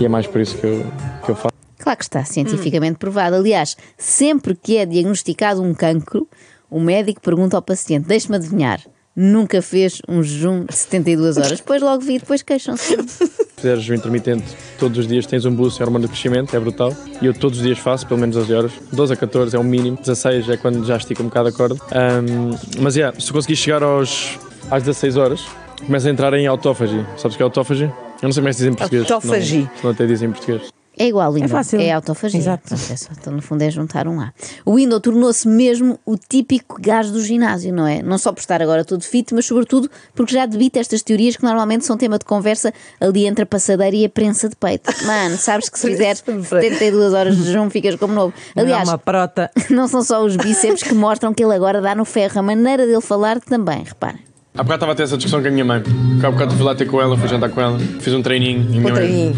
E 0.00 0.06
é 0.06 0.08
mais 0.08 0.26
por 0.26 0.40
isso 0.40 0.56
que 0.56 0.66
eu, 0.66 0.86
que 1.24 1.30
eu 1.30 1.36
faço. 1.36 1.54
Claro 1.78 1.98
que 1.98 2.04
está 2.04 2.24
cientificamente 2.24 2.98
provado. 2.98 3.36
Aliás, 3.36 3.76
sempre 3.96 4.54
que 4.54 4.76
é 4.76 4.86
diagnosticado 4.86 5.62
um 5.62 5.74
cancro, 5.74 6.28
o 6.70 6.80
médico 6.80 7.20
pergunta 7.20 7.56
ao 7.56 7.62
paciente: 7.62 8.06
deixe-me 8.06 8.36
adivinhar, 8.36 8.80
nunca 9.14 9.60
fez 9.62 10.00
um 10.08 10.22
jejum 10.22 10.64
de 10.64 10.74
72 10.74 11.36
horas? 11.36 11.58
Depois 11.58 11.82
logo 11.82 12.02
vi, 12.02 12.18
depois 12.18 12.42
queixam-se. 12.42 12.96
Se 12.96 13.46
fizeres 13.56 13.82
jejum 13.82 13.98
intermitente 13.98 14.44
todos 14.78 14.98
os 14.98 15.06
dias 15.06 15.26
tens 15.26 15.44
um 15.44 15.54
boost 15.54 15.80
em 15.80 15.84
hormona 15.84 16.06
de 16.06 16.12
crescimento, 16.12 16.54
é 16.54 16.60
brutal. 16.60 16.94
E 17.20 17.26
eu 17.26 17.34
todos 17.34 17.58
os 17.58 17.64
dias 17.64 17.78
faço, 17.78 18.06
pelo 18.06 18.20
menos 18.20 18.36
12 18.36 18.54
horas. 18.54 18.72
12 18.92 19.12
a 19.12 19.16
14 19.16 19.56
é 19.56 19.58
o 19.58 19.64
mínimo, 19.64 19.98
16 19.98 20.48
é 20.48 20.56
quando 20.56 20.84
já 20.84 20.96
estica 20.96 21.22
um 21.22 21.26
bocado 21.26 21.48
a 21.48 21.52
corda. 21.52 21.76
Ahm, 21.92 22.56
mas 22.78 22.96
é, 22.96 23.12
se 23.18 23.32
conseguir 23.32 23.56
chegar 23.56 23.82
aos, 23.82 24.38
às 24.70 24.82
16 24.82 25.16
horas, 25.16 25.46
começa 25.84 26.08
a 26.08 26.10
entrar 26.10 26.32
em 26.34 26.46
autófagi. 26.46 27.04
Sabes 27.16 27.34
o 27.34 27.36
que 27.36 27.42
é 27.42 27.44
autófagi? 27.44 27.90
Eu 28.22 28.26
não 28.28 28.32
sei 28.32 28.40
como 28.42 28.48
é 28.48 28.50
que 28.50 28.56
se 28.58 28.62
diz 28.64 28.72
em 28.72 28.74
português. 28.76 29.10
Autófagi. 29.10 29.58
Não, 29.62 29.76
se 29.76 29.84
não 29.84 29.90
até 29.90 30.06
dizem 30.06 30.28
em 30.28 30.32
português. 30.32 30.62
É 30.98 31.06
igual, 31.06 31.32
Windows. 31.32 31.50
fácil. 31.52 31.80
É 31.80 31.92
autofagia. 31.92 32.38
Exato. 32.38 32.74
É 32.74 32.76
só- 32.96 33.08
Então, 33.18 33.32
no 33.32 33.40
fundo, 33.40 33.62
é 33.62 33.70
juntar 33.70 34.06
um 34.06 34.20
A. 34.20 34.34
O 34.66 34.74
Windows 34.74 35.00
tornou-se 35.00 35.48
mesmo 35.48 35.98
o 36.04 36.14
típico 36.18 36.76
gajo 36.78 37.10
do 37.10 37.22
ginásio, 37.24 37.72
não 37.72 37.86
é? 37.86 38.02
Não 38.02 38.18
só 38.18 38.30
por 38.32 38.40
estar 38.40 38.60
agora 38.60 38.84
todo 38.84 39.02
fit, 39.02 39.32
mas 39.32 39.46
sobretudo 39.46 39.88
porque 40.14 40.34
já 40.34 40.44
debita 40.44 40.78
estas 40.78 41.00
teorias 41.00 41.36
que 41.36 41.42
normalmente 41.42 41.86
são 41.86 41.96
tema 41.96 42.18
de 42.18 42.26
conversa 42.26 42.74
ali 43.00 43.24
entre 43.26 43.44
a 43.44 43.46
passadeira 43.46 43.96
e 43.96 44.04
a 44.04 44.10
prensa 44.10 44.46
de 44.50 44.56
peito. 44.56 44.92
Mano, 45.06 45.38
sabes 45.38 45.70
que 45.70 45.78
se 45.78 45.86
fizeres 45.88 46.22
72 46.26 47.14
horas 47.14 47.34
de 47.34 47.44
jejum 47.44 47.70
ficas 47.70 47.94
como 47.96 48.12
novo. 48.12 48.34
Não 48.54 48.62
é 48.62 48.66
Aliás, 48.66 48.86
uma 48.86 48.98
prota. 48.98 49.50
não 49.70 49.88
são 49.88 50.02
só 50.02 50.22
os 50.22 50.36
bíceps 50.36 50.82
que 50.82 50.92
mostram 50.92 51.32
que 51.32 51.42
ele 51.42 51.54
agora 51.54 51.80
dá 51.80 51.94
no 51.94 52.04
ferro. 52.04 52.40
A 52.40 52.42
maneira 52.42 52.84
dele 52.86 53.00
falar 53.00 53.40
também, 53.40 53.84
reparem. 53.84 54.20
Há 54.60 54.62
bocado 54.62 54.74
estava 54.74 54.92
a 54.92 54.94
ter 54.94 55.04
essa 55.04 55.16
discussão 55.16 55.40
com 55.40 55.48
a 55.48 55.50
minha 55.50 55.64
mãe. 55.64 55.80
Porque 55.82 56.26
há 56.26 56.30
bocado 56.30 56.54
fui 56.54 56.64
lá 56.66 56.74
ter 56.74 56.84
com 56.86 57.00
ela, 57.00 57.16
fui 57.16 57.26
jantar 57.28 57.48
com 57.48 57.62
ela, 57.62 57.78
fiz 57.78 58.12
um 58.12 58.20
treininho 58.20 58.60
e 58.60 58.66
a 58.66 58.68
minha 58.68 58.78
Um 58.80 58.82
mãe 58.82 58.92
treininho. 58.92 59.34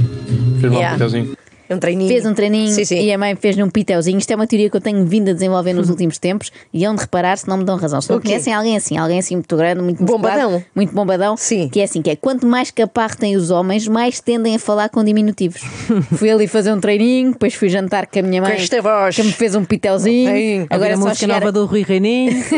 fez 0.61 0.73
Yeah. 0.73 0.89
um 0.89 0.93
piteuzinho. 0.95 1.33
É 1.69 1.75
um 1.77 1.79
treininho. 1.79 2.09
Fez 2.09 2.27
um 2.27 2.35
treininho 2.35 2.73
Sim, 2.73 2.85
sim. 2.85 3.01
e 3.07 3.13
a 3.13 3.17
mãe 3.17 3.37
fez-lhe 3.37 3.63
um 3.63 3.71
piteuzinho. 3.71 4.19
Isto 4.19 4.33
é 4.33 4.35
uma 4.37 4.49
teoria 4.49 4.69
que 4.69 4.77
eu 4.77 4.81
tenho 4.81 5.07
vindo 5.07 5.31
a 5.31 5.33
desenvolver 5.33 5.73
nos 5.75 5.89
últimos 5.89 6.19
tempos 6.19 6.51
e 6.75 6.85
hão 6.85 6.93
de 6.95 7.03
reparar 7.03 7.39
se 7.39 7.49
não 7.49 7.57
me 7.57 7.63
dão 7.65 7.77
razão. 7.77 8.01
Se 8.01 8.11
não 8.11 8.17
O 8.17 8.21
quê? 8.21 8.31
conhecem 8.31 8.53
alguém 8.53 8.77
assim, 8.77 8.99
alguém 8.99 9.21
assim 9.21 9.37
muito 9.37 9.57
grande, 9.57 9.81
muito 9.81 10.03
Bombadão. 10.05 10.63
muito 10.75 10.93
bombadão, 10.93 11.37
Sim. 11.37 11.69
que 11.69 11.79
é 11.81 11.85
assim, 11.85 12.03
que 12.03 12.11
é 12.11 12.17
quanto 12.17 12.45
mais 12.47 12.73
caparro 12.73 13.17
têm 13.17 13.37
os 13.37 13.51
homens, 13.53 13.87
mais 13.87 14.21
tendem 14.21 14.57
a 14.57 14.59
falar 14.59 14.89
com 14.89 15.03
diminutivos. 15.05 15.63
fui 16.19 16.31
ali 16.31 16.49
fazer 16.49 16.73
um 16.73 16.81
treininho, 16.81 17.31
depois 17.33 17.55
fui 17.55 17.69
jantar 17.69 18.07
com 18.07 18.19
a 18.19 18.23
minha 18.23 18.43
mãe, 18.43 18.55
esta 18.55 18.83
voz. 18.83 19.15
que 19.15 19.23
me 19.23 19.33
fez 19.33 19.55
um 19.55 19.65
piteuzinho. 19.65 20.31
Sim. 20.35 20.67
Agora 20.69 20.91
é 20.91 20.95
a 20.95 20.97
só 20.97 21.03
música 21.05 21.15
chegar, 21.21 21.41
nova 21.41 21.53
do 21.53 21.65
Rui 21.65 21.85
Reininho. 21.87 22.33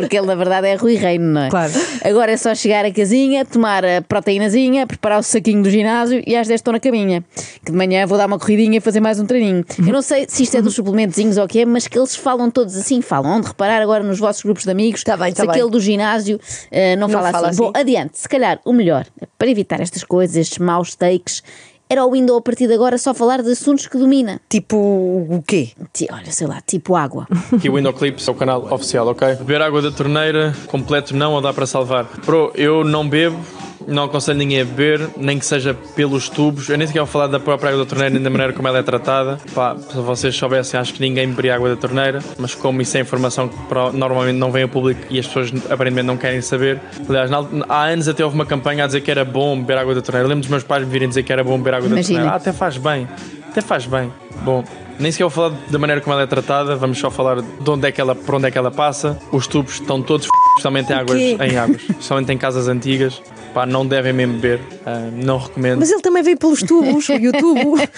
porque 0.00 0.16
ele 0.16 0.26
na 0.26 0.34
verdade 0.34 0.66
é 0.68 0.74
Rui 0.74 0.94
Reino, 0.96 1.24
não 1.26 1.42
é? 1.42 1.50
Claro. 1.50 1.72
Agora 2.04 2.32
é 2.32 2.36
só 2.36 2.54
chegar 2.54 2.84
à 2.84 2.90
casinha, 2.92 3.44
tomar 3.44 3.84
a 3.84 4.02
proteínazinha, 4.02 4.86
preparar 4.86 5.18
o 5.20 5.22
saquinho 5.22 5.62
do 5.62 5.70
ginásio 5.70 6.22
e 6.26 6.36
às 6.36 6.46
10 6.48 6.60
estou 6.60 6.72
na 6.72 6.80
caminha. 6.80 7.24
Que 7.64 7.70
de 7.72 7.76
manhã 7.76 8.06
vou 8.06 8.16
dar 8.18 8.26
uma 8.26 8.38
corridinha 8.38 8.78
e 8.78 8.80
fazer 8.80 9.00
mais 9.00 9.18
um 9.20 9.26
treininho. 9.26 9.64
Eu 9.78 9.92
não 9.92 10.02
sei 10.02 10.26
se 10.28 10.42
isto 10.42 10.56
é 10.56 10.62
dos 10.62 10.74
suplementozinhos 10.74 11.36
ou 11.38 11.44
o 11.44 11.48
que 11.48 11.60
é, 11.60 11.64
mas 11.66 11.86
que 11.86 11.98
eles 11.98 12.14
falam 12.14 12.50
todos 12.50 12.76
assim, 12.76 13.00
falam. 13.02 13.36
Onde 13.38 13.48
reparar 13.48 13.80
agora 13.82 14.02
nos 14.04 14.18
vossos 14.18 14.42
grupos 14.42 14.64
de 14.64 14.70
amigos, 14.70 15.02
Tá 15.04 15.16
bem, 15.16 15.32
tá 15.32 15.42
se 15.42 15.46
bem. 15.46 15.50
aquele 15.50 15.70
do 15.70 15.80
ginásio 15.80 16.40
eh, 16.70 16.96
não, 16.96 17.08
Não 17.08 17.14
fala, 17.18 17.30
fala 17.32 17.48
assim. 17.48 17.58
Bom, 17.58 17.70
assim. 17.74 17.80
adiante, 17.80 18.18
se 18.18 18.28
calhar 18.28 18.60
o 18.64 18.72
melhor, 18.72 19.06
para 19.38 19.48
evitar 19.48 19.80
estas 19.80 20.04
coisas, 20.04 20.36
estes 20.36 20.58
maus 20.58 20.94
takes, 20.94 21.42
era 21.88 22.04
o 22.04 22.10
Windows 22.12 22.38
a 22.38 22.42
partir 22.42 22.66
de 22.66 22.74
agora 22.74 22.96
só 22.98 23.12
falar 23.14 23.42
de 23.42 23.50
assuntos 23.52 23.86
que 23.86 23.98
domina. 23.98 24.40
Tipo 24.48 24.76
o 24.76 25.42
quê? 25.46 25.70
Ti- 25.92 26.08
Olha, 26.12 26.30
sei 26.32 26.46
lá, 26.46 26.60
tipo 26.66 26.96
água. 26.96 27.26
Aqui 27.52 27.68
o 27.68 27.74
Window 27.74 27.92
Clips 27.92 28.26
é 28.26 28.30
o 28.30 28.34
canal 28.34 28.66
oficial, 28.72 29.06
ok? 29.08 29.34
Beber 29.36 29.62
água 29.62 29.80
da 29.82 29.90
torneira, 29.90 30.54
completo 30.66 31.14
não 31.16 31.34
ou 31.34 31.40
dá 31.40 31.52
para 31.52 31.66
salvar? 31.66 32.08
Bro, 32.24 32.52
eu 32.54 32.82
não 32.84 33.08
bebo, 33.08 33.38
não 33.86 34.04
aconselho 34.04 34.38
ninguém 34.38 34.60
a 34.60 34.64
beber, 34.64 35.08
nem 35.16 35.38
que 35.38 35.46
seja 35.46 35.74
pelos 35.74 36.28
tubos. 36.28 36.68
Eu 36.68 36.78
nem 36.78 36.86
sequer 36.86 37.00
vou 37.00 37.06
falar 37.06 37.26
da 37.26 37.40
própria 37.40 37.70
água 37.70 37.84
da 37.84 37.88
torneira 37.88 38.12
nem 38.14 38.22
da 38.22 38.30
maneira 38.30 38.52
como 38.52 38.66
ela 38.68 38.78
é 38.78 38.82
tratada. 38.82 39.38
Pá, 39.54 39.76
se 39.76 39.96
vocês 39.98 40.34
soubessem, 40.36 40.78
acho 40.78 40.94
que 40.94 41.00
ninguém 41.00 41.28
beberia 41.28 41.54
água 41.54 41.68
da 41.68 41.76
torneira, 41.76 42.20
mas 42.38 42.54
como 42.54 42.80
isso 42.82 42.96
é 42.96 43.00
informação 43.00 43.48
que 43.48 43.56
normalmente 43.96 44.36
não 44.36 44.50
vem 44.50 44.62
ao 44.64 44.68
público 44.68 45.00
e 45.10 45.18
as 45.18 45.26
pessoas 45.26 45.52
aparentemente 45.70 46.06
não 46.06 46.16
querem 46.16 46.40
saber. 46.40 46.80
Aliás, 47.08 47.30
há 47.68 47.84
anos 47.84 48.08
até 48.08 48.24
houve 48.24 48.34
uma 48.34 48.46
campanha 48.46 48.84
a 48.84 48.86
dizer 48.86 49.00
que 49.00 49.10
era 49.10 49.24
bom 49.24 49.58
beber 49.58 49.78
água 49.78 49.94
da 49.94 50.02
torneira. 50.02 50.24
Eu 50.26 50.28
lembro 50.28 50.42
dos 50.42 50.50
meus 50.50 50.62
pais 50.64 50.84
me 50.84 50.90
virem 50.90 51.08
dizer 51.08 51.22
que 51.22 51.32
era 51.32 51.44
bom 51.44 51.58
beber 51.58 51.74
água 51.74 51.88
da 51.88 51.94
Imagina. 51.94 52.18
torneira. 52.20 52.34
Ah, 52.34 52.36
até 52.36 52.52
faz 52.52 52.76
bem, 52.76 53.08
até 53.50 53.60
faz 53.60 53.86
bem. 53.86 54.12
Bom, 54.42 54.64
nem 54.98 55.10
sequer 55.10 55.24
vou 55.24 55.30
falar 55.30 55.52
da 55.70 55.78
maneira 55.78 56.00
como 56.00 56.12
ela 56.12 56.22
é 56.22 56.26
tratada, 56.26 56.76
vamos 56.76 56.98
só 56.98 57.10
falar 57.10 57.40
de 57.40 57.70
onde 57.70 57.86
é 57.88 57.92
que 57.92 58.00
ela, 58.00 58.14
por 58.14 58.34
onde 58.34 58.46
é 58.46 58.50
que 58.50 58.58
ela 58.58 58.70
passa. 58.70 59.18
Os 59.32 59.46
tubos 59.46 59.74
estão 59.74 60.02
todos 60.02 60.26
f... 60.26 60.30
especialmente 60.50 60.92
em 60.92 60.94
águas, 60.94 61.18
em 61.20 61.56
águas, 61.56 61.80
especialmente 61.82 62.32
em 62.32 62.38
casas 62.38 62.68
antigas. 62.68 63.22
Pá, 63.54 63.64
não 63.64 63.86
devem 63.86 64.12
mesmo 64.12 64.34
beber, 64.34 64.60
ah, 64.84 65.08
não 65.12 65.38
recomendo. 65.38 65.78
Mas 65.78 65.90
ele 65.90 66.02
também 66.02 66.24
veio 66.24 66.36
pelos 66.36 66.60
tubos, 66.60 67.08
o 67.08 67.12
YouTube. 67.12 67.80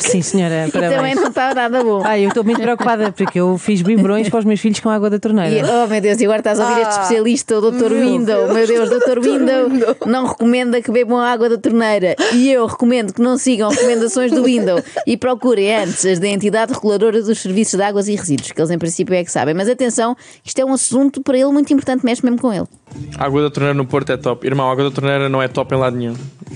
Sim, 0.00 0.22
senhora, 0.22 0.66
E 0.66 0.70
também 0.70 0.88
parabéns. 0.90 1.16
não 1.16 1.28
está 1.28 1.54
nada 1.54 1.84
bom. 1.84 2.02
Ai, 2.04 2.24
eu 2.24 2.28
estou 2.28 2.42
muito 2.42 2.60
preocupada 2.60 3.12
porque 3.12 3.38
eu 3.38 3.56
fiz 3.58 3.82
biberões 3.82 4.28
para 4.28 4.38
os 4.40 4.44
meus 4.44 4.58
filhos 4.60 4.80
com 4.80 4.88
água 4.88 5.08
da 5.10 5.16
E, 5.16 5.20
torneira. 5.20 5.66
oh 5.84 5.86
meu 5.86 6.00
Deus, 6.00 6.20
e 6.20 6.24
agora 6.24 6.40
estás 6.40 6.58
a 6.58 6.68
ouvir 6.68 6.80
este 6.80 6.98
Ah, 6.98 7.02
especialista, 7.02 7.58
o 7.58 7.70
Dr. 7.70 7.92
Window. 7.92 8.52
Meu 8.52 8.66
Deus, 8.66 8.88
Dr. 8.90 9.20
Window 9.20 9.68
não 10.06 10.26
recomenda 10.26 10.80
que 10.82 10.90
bebam 10.90 11.18
água 11.18 11.48
da 11.48 11.58
torneira. 11.58 12.16
E 12.32 12.50
eu 12.50 12.66
recomendo 12.66 13.12
que 13.12 13.20
não 13.20 13.36
sigam 13.38 13.68
recomendações 13.70 14.32
do 14.32 14.42
Window 14.44 14.82
e 15.06 15.16
procurem 15.16 15.74
antes 15.76 16.04
as 16.06 16.18
da 16.18 16.28
entidade 16.28 16.72
reguladora 16.72 17.22
dos 17.22 17.38
serviços 17.38 17.74
de 17.74 17.82
águas 17.82 18.08
e 18.08 18.14
resíduos, 18.16 18.52
que 18.52 18.60
eles 18.60 18.70
em 18.70 18.78
princípio 18.78 19.14
é 19.14 19.22
que 19.22 19.30
sabem. 19.30 19.54
Mas 19.54 19.68
atenção, 19.68 20.16
isto 20.44 20.58
é 20.60 20.64
um 20.64 20.72
assunto 20.72 21.20
para 21.22 21.36
ele 21.36 21.50
muito 21.52 21.72
importante, 21.72 22.04
mexe 22.04 22.24
mesmo 22.24 22.40
com 22.40 22.52
ele. 22.52 22.66
A 23.18 23.24
água 23.26 23.42
da 23.42 23.50
torneira 23.50 23.74
no 23.74 23.84
Porto 23.86 24.10
é 24.10 24.16
top. 24.16 24.46
Irmão, 24.46 24.68
a 24.68 24.72
água 24.72 24.84
da 24.84 24.90
torneira 24.90 25.28
não 25.28 25.40
é 25.42 25.46
top 25.46 25.74
em 25.74 25.78
lado 25.78 25.96
nenhum. 25.96 26.14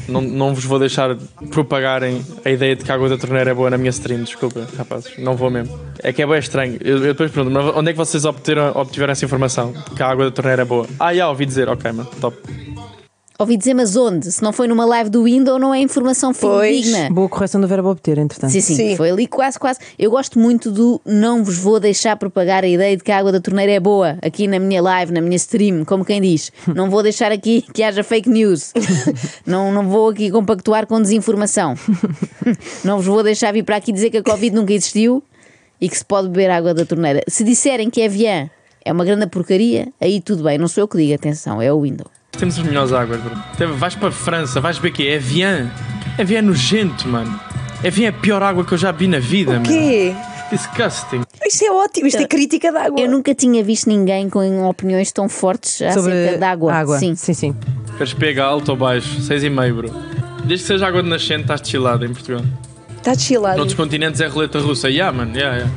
Não, 0.08 0.20
não 0.20 0.54
vos 0.54 0.64
vou 0.64 0.78
deixar 0.78 1.16
propagarem 1.50 2.24
a 2.44 2.50
ideia 2.50 2.74
de 2.74 2.84
que 2.84 2.90
a 2.90 2.94
água 2.94 3.08
da 3.08 3.16
torneira 3.16 3.33
é 3.36 3.54
boa 3.54 3.70
na 3.70 3.78
minha 3.78 3.90
stream, 3.90 4.22
desculpa, 4.22 4.66
rapazes. 4.76 5.16
Não 5.18 5.36
vou 5.36 5.50
mesmo. 5.50 5.78
É 6.02 6.12
que 6.12 6.22
é 6.22 6.26
bem 6.26 6.38
estranho. 6.38 6.78
Eu, 6.80 6.98
eu 6.98 7.12
depois 7.12 7.30
pergunto, 7.30 7.54
mas 7.54 7.76
onde 7.76 7.90
é 7.90 7.92
que 7.92 7.98
vocês 7.98 8.24
obteram, 8.24 8.72
obtiveram 8.74 9.12
essa 9.12 9.24
informação? 9.24 9.72
Que 9.96 10.02
a 10.02 10.08
água 10.08 10.26
da 10.26 10.30
torneira 10.30 10.62
é 10.62 10.64
boa? 10.64 10.86
Ah, 10.98 11.14
já, 11.14 11.28
ouvi 11.28 11.46
dizer, 11.46 11.68
ok, 11.68 11.92
mano, 11.92 12.08
top. 12.20 12.36
Ouvi 13.44 13.58
dizer, 13.58 13.74
mas 13.74 13.94
onde? 13.94 14.32
Se 14.32 14.42
não 14.42 14.54
foi 14.54 14.66
numa 14.66 14.86
live 14.86 15.10
do 15.10 15.24
Windows, 15.24 15.60
não 15.60 15.74
é 15.74 15.78
informação 15.78 16.32
fidedigna. 16.32 17.10
Boa 17.10 17.28
correção 17.28 17.60
do 17.60 17.68
verbo 17.68 17.90
obter, 17.90 18.16
entretanto. 18.16 18.50
Sim, 18.50 18.62
sim, 18.62 18.74
Sim. 18.74 18.96
foi 18.96 19.10
ali 19.10 19.26
quase, 19.26 19.58
quase. 19.58 19.78
Eu 19.98 20.10
gosto 20.10 20.38
muito 20.38 20.70
do 20.70 20.98
não 21.04 21.44
vos 21.44 21.58
vou 21.58 21.78
deixar 21.78 22.16
propagar 22.16 22.64
a 22.64 22.66
ideia 22.66 22.96
de 22.96 23.04
que 23.04 23.12
a 23.12 23.18
água 23.18 23.30
da 23.30 23.38
torneira 23.38 23.70
é 23.70 23.78
boa 23.78 24.16
aqui 24.22 24.46
na 24.46 24.58
minha 24.58 24.80
live, 24.80 25.12
na 25.12 25.20
minha 25.20 25.36
stream, 25.36 25.84
como 25.84 26.06
quem 26.06 26.22
diz. 26.22 26.50
Não 26.74 26.88
vou 26.88 27.02
deixar 27.02 27.30
aqui 27.30 27.62
que 27.74 27.82
haja 27.82 28.02
fake 28.02 28.30
news. 28.30 28.72
não, 29.46 29.70
não 29.70 29.88
vou 29.88 30.08
aqui 30.08 30.30
compactuar 30.30 30.86
com 30.86 31.00
desinformação. 31.02 31.74
não 32.82 32.96
vos 32.96 33.06
vou 33.06 33.22
deixar 33.22 33.52
vir 33.52 33.62
para 33.62 33.76
aqui 33.76 33.92
dizer 33.92 34.08
que 34.08 34.16
a 34.16 34.22
Covid 34.22 34.56
nunca 34.56 34.72
existiu 34.72 35.22
e 35.78 35.88
que 35.88 35.98
se 35.98 36.04
pode 36.04 36.28
beber 36.28 36.50
água 36.50 36.72
da 36.72 36.86
torneira. 36.86 37.22
Se 37.28 37.44
disserem 37.44 37.90
que 37.90 38.00
é 38.00 38.06
Evian 38.06 38.48
é 38.82 38.92
uma 38.92 39.04
grande 39.04 39.26
porcaria, 39.26 39.92
aí 40.00 40.20
tudo 40.20 40.42
bem. 40.44 40.56
Não 40.56 40.68
sou 40.68 40.82
eu 40.82 40.88
que 40.88 40.96
digo, 40.96 41.14
atenção, 41.14 41.60
é 41.60 41.70
o 41.70 41.82
Windows. 41.82 42.10
Temos 42.36 42.58
as 42.58 42.64
melhores 42.64 42.92
águas, 42.92 43.20
bro. 43.20 43.74
Vais 43.76 43.94
para 43.94 44.08
a 44.08 44.12
França, 44.12 44.60
vais 44.60 44.78
ver 44.78 44.90
que 44.90 45.06
é 45.06 45.14
Evian. 45.14 45.70
Evian 46.18 46.38
é 46.38 46.42
nojento, 46.42 47.08
mano. 47.08 47.38
Evian 47.82 48.06
é 48.06 48.08
a 48.08 48.12
pior 48.12 48.42
água 48.42 48.64
que 48.64 48.72
eu 48.72 48.78
já 48.78 48.92
vi 48.92 49.06
na 49.06 49.18
vida, 49.18 49.52
O 49.52 49.54
mano. 49.54 49.66
quê? 49.66 50.14
Disgusting. 50.50 51.22
Isto 51.46 51.64
é 51.64 51.70
ótimo, 51.70 52.06
isto 52.06 52.22
é 52.22 52.26
crítica 52.26 52.70
da 52.72 52.84
água. 52.84 53.00
Eu 53.00 53.10
nunca 53.10 53.34
tinha 53.34 53.62
visto 53.62 53.88
ninguém 53.88 54.28
com 54.30 54.66
opiniões 54.68 55.10
tão 55.12 55.28
fortes 55.28 55.72
Sobre 55.92 56.12
acerca 56.12 56.38
da 56.38 56.50
água. 56.50 56.72
água. 56.72 56.98
Sim. 56.98 57.14
sim, 57.14 57.34
sim. 57.34 57.54
Queres 57.96 58.14
pega 58.14 58.44
alto 58.44 58.70
ou 58.70 58.76
baixo? 58.76 59.20
6,5, 59.20 59.74
bro. 59.74 59.90
Desde 60.44 60.64
que 60.66 60.72
seja 60.72 60.86
água 60.86 61.02
de 61.02 61.08
nascente, 61.08 61.42
estás 61.42 61.60
chilado 61.64 62.04
em 62.04 62.12
Portugal. 62.12 62.42
Está 62.96 63.14
chilado. 63.14 63.56
Noutros 63.56 63.76
continentes 63.76 64.20
é 64.20 64.26
roleta 64.26 64.58
russa. 64.58 64.88
Yeah, 64.88 65.16
mano, 65.16 65.36
yeah, 65.36 65.56
yeah. 65.58 65.72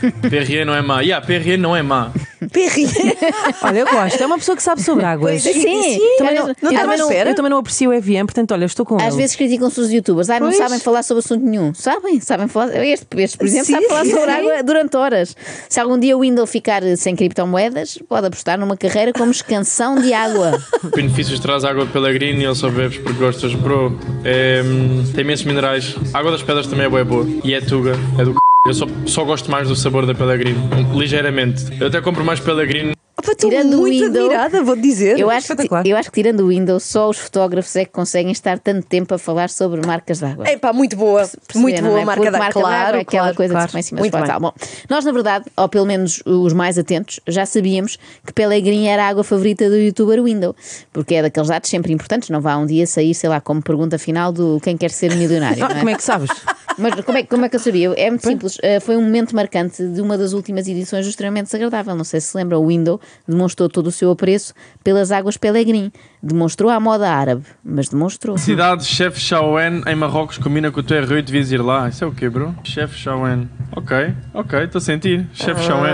PRE 0.00 0.64
não 0.64 0.74
é 0.74 0.82
má. 0.82 1.00
Yeah, 1.00 1.24
PRE 1.24 1.56
não 1.56 1.76
é 1.76 1.82
má. 1.82 2.10
Perri. 2.52 2.86
Olha, 3.62 3.78
eu 3.80 3.86
gosto. 3.86 4.22
É 4.22 4.26
uma 4.26 4.38
pessoa 4.38 4.56
que 4.56 4.62
sabe 4.62 4.80
sobre 4.82 5.04
águas. 5.04 5.44
É. 5.44 5.52
Sim, 5.52 5.98
Também 6.18 6.34
às 6.34 6.38
não, 6.38 6.46
vezes- 6.46 6.62
eu, 6.62 6.70
estava 6.70 6.82
também 6.82 6.98
não, 6.98 7.12
eu 7.12 7.34
também 7.34 7.50
não 7.50 7.58
aprecio 7.58 7.90
o 7.90 7.92
EVM, 7.92 8.24
portanto, 8.26 8.52
olha, 8.52 8.62
eu 8.62 8.66
estou 8.66 8.86
com 8.86 8.96
Às 8.96 9.08
ele. 9.08 9.16
vezes 9.16 9.34
criticam-se 9.36 9.80
os 9.80 9.92
youtubers. 9.92 10.30
Ah, 10.30 10.38
não 10.38 10.46
Pois. 10.46 10.56
sabem 10.56 10.78
falar 10.78 11.02
sobre 11.02 11.18
assunto 11.24 11.44
nenhum. 11.44 11.74
Sabem, 11.74 12.20
sabem 12.20 12.46
falar. 12.46 12.74
Este, 12.86 13.06
este 13.16 13.36
por 13.36 13.46
exemplo, 13.46 13.66
Sim, 13.66 13.72
sabe 13.74 13.88
falar 13.88 14.04
sim. 14.04 14.10
sobre 14.12 14.30
água 14.30 14.62
durante 14.62 14.96
horas. 14.96 15.36
Se 15.68 15.80
algum 15.80 15.98
dia 15.98 16.16
o 16.16 16.20
Windows 16.20 16.48
ficar 16.50 16.82
sem 16.96 17.16
criptomoedas, 17.16 17.98
pode 18.08 18.26
apostar 18.28 18.58
numa 18.58 18.76
carreira 18.76 19.12
como 19.12 19.32
escansão 19.32 19.96
de 20.00 20.12
água. 20.14 20.62
Benefícios 20.94 21.40
traz 21.40 21.64
água 21.64 21.84
de 21.86 21.92
Pellegrini 21.92 22.42
e 22.42 22.44
ele 22.46 22.54
só 22.54 22.70
bebes 22.70 22.98
porque 22.98 23.18
gostas, 23.18 23.52
bro. 23.54 23.98
É, 24.24 24.62
hum, 24.64 25.04
tem 25.12 25.22
imensos 25.22 25.44
minerais. 25.44 25.96
A 26.14 26.18
água 26.20 26.30
das 26.30 26.42
pedras 26.42 26.66
também 26.68 26.86
é 26.86 26.88
boa, 26.88 27.00
é 27.00 27.04
boa. 27.04 27.26
E 27.44 27.52
é 27.52 27.60
tuga, 27.60 27.92
é 28.18 28.24
do 28.24 28.32
c. 28.32 28.38
Eu 28.68 28.74
só, 28.74 28.86
só 29.06 29.24
gosto 29.24 29.50
mais 29.50 29.68
do 29.68 29.74
sabor 29.74 30.04
da 30.04 30.14
Pellegrini. 30.14 30.58
Ligeiramente. 30.94 31.64
Eu 31.80 31.86
até 31.86 32.02
compro 32.02 32.22
mais 32.22 32.38
Pellegrini. 32.38 32.97
Opa, 33.18 33.32
Estou 33.32 33.50
Tirando 33.50 33.74
o 33.74 33.78
muito 33.78 34.04
Windows, 34.04 34.26
admirada, 34.26 34.62
vou 34.62 34.76
dizer. 34.76 35.18
Eu 35.18 35.28
acho, 35.28 35.56
que, 35.56 35.68
eu 35.90 35.96
acho 35.96 36.08
que 36.08 36.22
tirando 36.22 36.40
o 36.40 36.48
Windows, 36.48 36.84
só 36.84 37.08
os 37.08 37.18
fotógrafos 37.18 37.74
é 37.74 37.84
que 37.84 37.90
conseguem 37.90 38.30
estar 38.30 38.60
tanto 38.60 38.86
tempo 38.86 39.12
a 39.12 39.18
falar 39.18 39.50
sobre 39.50 39.84
marcas 39.84 40.20
de 40.20 40.24
água. 40.24 40.46
É 40.46 40.56
pá, 40.56 40.72
muito 40.72 40.96
boa. 40.96 41.22
muito 41.22 41.74
Perceberam, 41.74 41.88
boa 41.88 42.00
é? 42.00 42.04
marca 42.04 42.20
Porque 42.20 42.30
da 42.30 42.38
marca 42.38 42.60
claro, 42.60 42.76
d'água 42.76 42.98
é 42.98 43.00
aquela 43.00 43.22
claro, 43.24 43.36
coisa 43.36 43.54
claro. 43.54 43.66
que 43.66 43.70
se 43.70 43.72
põe 43.72 43.80
em 43.80 43.82
cima 43.82 44.00
Muito. 44.00 44.40
Bom, 44.40 44.52
nós, 44.88 45.04
na 45.04 45.10
verdade, 45.10 45.46
ou 45.56 45.68
pelo 45.68 45.84
menos 45.84 46.22
os 46.24 46.52
mais 46.52 46.78
atentos, 46.78 47.18
já 47.26 47.44
sabíamos 47.44 47.98
que 48.24 48.32
Pellegrini 48.32 48.86
era 48.86 49.04
a 49.04 49.08
água 49.08 49.24
favorita 49.24 49.68
do 49.68 49.76
youtuber 49.76 50.22
Window, 50.22 50.54
porque 50.92 51.16
é 51.16 51.22
daqueles 51.22 51.48
dados 51.48 51.68
sempre 51.68 51.92
importantes. 51.92 52.30
Não 52.30 52.40
vá 52.40 52.56
um 52.56 52.66
dia 52.66 52.86
sair, 52.86 53.14
sei 53.14 53.28
lá, 53.28 53.40
como 53.40 53.60
pergunta 53.60 53.98
final 53.98 54.30
do 54.30 54.60
quem 54.62 54.76
quer 54.76 54.90
ser 54.90 55.16
milionário. 55.16 55.58
não 55.58 55.66
é? 55.68 55.74
Como 55.74 55.90
é 55.90 55.94
que 55.96 56.04
sabes? 56.04 56.30
Mas 56.78 56.94
como 57.04 57.18
é, 57.18 57.24
como 57.24 57.44
é 57.44 57.48
que 57.48 57.56
eu 57.56 57.60
sabia? 57.60 57.92
É 57.96 58.08
muito 58.08 58.24
simples. 58.24 58.56
Uh, 58.58 58.80
foi 58.80 58.96
um 58.96 59.02
momento 59.02 59.34
marcante 59.34 59.84
de 59.84 60.00
uma 60.00 60.16
das 60.16 60.32
últimas 60.32 60.68
edições 60.68 61.04
do 61.04 61.10
Extremamente 61.10 61.46
Desagradável. 61.46 61.96
Não 61.96 62.04
sei 62.04 62.20
se 62.20 62.28
se 62.28 62.36
lembra, 62.36 62.58
o 62.58 62.66
Window 62.66 63.00
demonstrou 63.26 63.68
todo 63.68 63.88
o 63.88 63.92
seu 63.92 64.10
apreço 64.10 64.54
pelas 64.82 65.10
águas 65.12 65.36
Pellegrini. 65.36 65.92
Demonstrou 66.22 66.68
à 66.70 66.80
moda 66.80 67.08
árabe, 67.10 67.44
mas 67.64 67.88
demonstrou. 67.88 68.36
Cidade 68.38 68.84
Chef 68.84 69.18
Chaouen 69.20 69.82
em 69.86 69.94
Marrocos 69.94 70.36
combina 70.38 70.70
com 70.72 70.80
o 70.80 70.82
teu 70.82 71.06
Rui, 71.06 71.22
devias 71.22 71.52
ir 71.52 71.62
lá. 71.62 71.88
Isso 71.88 72.02
é 72.02 72.06
o 72.06 72.12
quê, 72.12 72.28
bro? 72.28 72.54
Chef 72.64 72.94
Chaouen. 72.96 73.48
Ok, 73.76 73.96
ok, 74.34 74.64
estou 74.64 74.78
a 74.78 74.82
sentir. 74.82 75.26
Chef 75.32 75.60
Chaouen. 75.62 75.92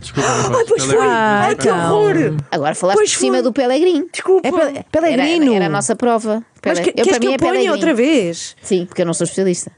Desculpa, 0.00 0.28
rapaz. 0.28 0.56
Ai, 0.58 0.64
pois 0.68 0.84
foi. 0.84 0.96
Ah, 1.06 1.42
Ai, 1.46 1.56
que 1.56 1.68
horror. 1.70 2.14
Agora 2.50 2.74
falaste 2.74 2.98
Pois 2.98 3.12
por 3.14 3.18
cima 3.20 3.34
foi. 3.36 3.42
do 3.42 3.52
Pellegrini. 3.52 4.06
Desculpa. 4.12 4.46
É 4.46 4.50
Pe- 4.52 4.60
Era, 4.60 4.84
Pellegrino. 4.90 5.54
era 5.54 5.66
a 5.66 5.70
nossa 5.70 5.96
prova. 5.96 6.42
Mas 6.64 6.78
Pele- 6.80 6.90
que, 6.90 6.92
queres 6.96 7.10
para 7.10 7.20
que 7.20 7.26
mim 7.26 7.32
eu 7.32 7.36
é 7.36 7.38
ponha 7.38 7.72
outra 7.72 7.94
vez? 7.94 8.56
Sim, 8.60 8.84
porque 8.86 9.02
eu 9.02 9.06
não 9.06 9.14
sou 9.14 9.24
especialista. 9.24 9.70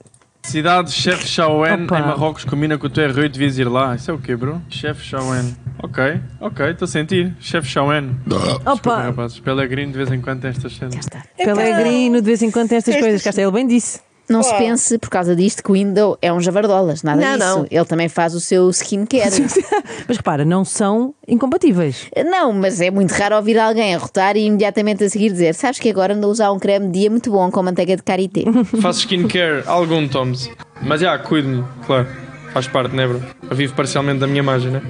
Cidade 0.49 0.91
Chef 0.91 1.27
Chaouen 1.27 1.85
Opa. 1.85 1.99
em 1.99 2.03
Marrocos 2.03 2.43
combina 2.43 2.79
com 2.79 2.87
o 2.87 2.91
teu 2.91 3.13
Rui, 3.13 3.29
devias 3.29 3.59
ir 3.59 3.69
lá. 3.69 3.95
Isso 3.95 4.11
é 4.11 4.15
o 4.15 4.19
quê, 4.19 4.35
bro? 4.35 4.63
Chef 4.71 5.03
Chaouen. 5.03 5.55
Ok, 5.83 6.21
ok, 6.41 6.71
estou 6.71 6.87
a 6.87 6.89
sentir. 6.89 7.37
Chef 7.39 7.69
Chaouen. 7.69 8.17
Desculpa, 8.27 8.73
Opa! 8.73 9.03
rapazes. 9.03 9.41
Pellegrini 9.41 9.93
de 9.93 9.99
vez 9.99 10.11
em 10.11 10.23
quando 10.23 10.41
tem 10.41 10.51
estas 10.51 10.75
cenas. 10.75 10.97
Está. 10.97 11.23
Pellegrino, 11.37 12.23
de 12.23 12.27
vez 12.27 12.41
em 12.43 12.51
quando 12.51 12.71
tem 12.71 12.79
estas 12.79 12.97
coisas. 12.97 13.23
Cá 13.23 13.29
está, 13.29 13.43
ele 13.43 13.51
bem 13.53 13.67
disse. 13.67 14.01
Não 14.29 14.43
se 14.43 14.55
pense, 14.57 14.99
por 14.99 15.09
causa 15.11 15.35
disto, 15.35 15.63
que 15.63 15.71
o 15.71 15.75
Window 15.75 16.19
é 16.21 16.33
um 16.33 16.41
javardolas. 16.41 17.03
Nada 17.03 17.21
Não, 17.21 17.33
disso. 17.37 17.49
não. 17.49 17.67
Ele 17.71 17.85
também 17.85 18.09
faz 18.09 18.35
o 18.35 18.41
seu 18.41 18.69
skincare. 18.71 19.31
Mas 20.07 20.17
repara, 20.17 20.45
não 20.45 20.65
são 20.65 21.15
incompatíveis. 21.27 22.07
Não, 22.31 22.53
mas 22.53 22.81
é 22.81 22.91
muito 22.91 23.11
raro 23.13 23.37
ouvir 23.37 23.59
alguém 23.59 23.95
arrotar 23.95 24.37
e 24.37 24.47
imediatamente 24.47 25.05
a 25.05 25.09
seguir 25.11 25.31
dizer: 25.31 25.55
Sabes 25.55 25.79
que 25.79 25.89
agora 25.91 26.15
ando 26.15 26.27
a 26.27 26.31
usar 26.31 26.53
um 26.53 26.59
creme 26.59 26.87
de 26.87 27.01
dia 27.01 27.11
muito 27.11 27.31
bom 27.31 27.51
com 27.51 27.63
manteiga 27.63 27.97
de 27.97 28.03
karité. 28.03 28.43
Faço 28.81 29.01
skincare, 29.01 29.63
algum 29.67 30.07
Toms. 30.09 30.51
Mas 30.83 31.01
já, 31.01 31.19
cuido-me, 31.19 31.65
claro. 31.87 32.07
Faz 32.53 32.67
parte, 32.67 32.95
né, 32.95 33.07
bro? 33.07 33.23
Eu 33.51 33.57
vivo 33.57 33.75
parcialmente 33.75 34.21
da 34.21 34.27
minha 34.27 34.39
imagem, 34.41 34.71
né? 34.71 34.83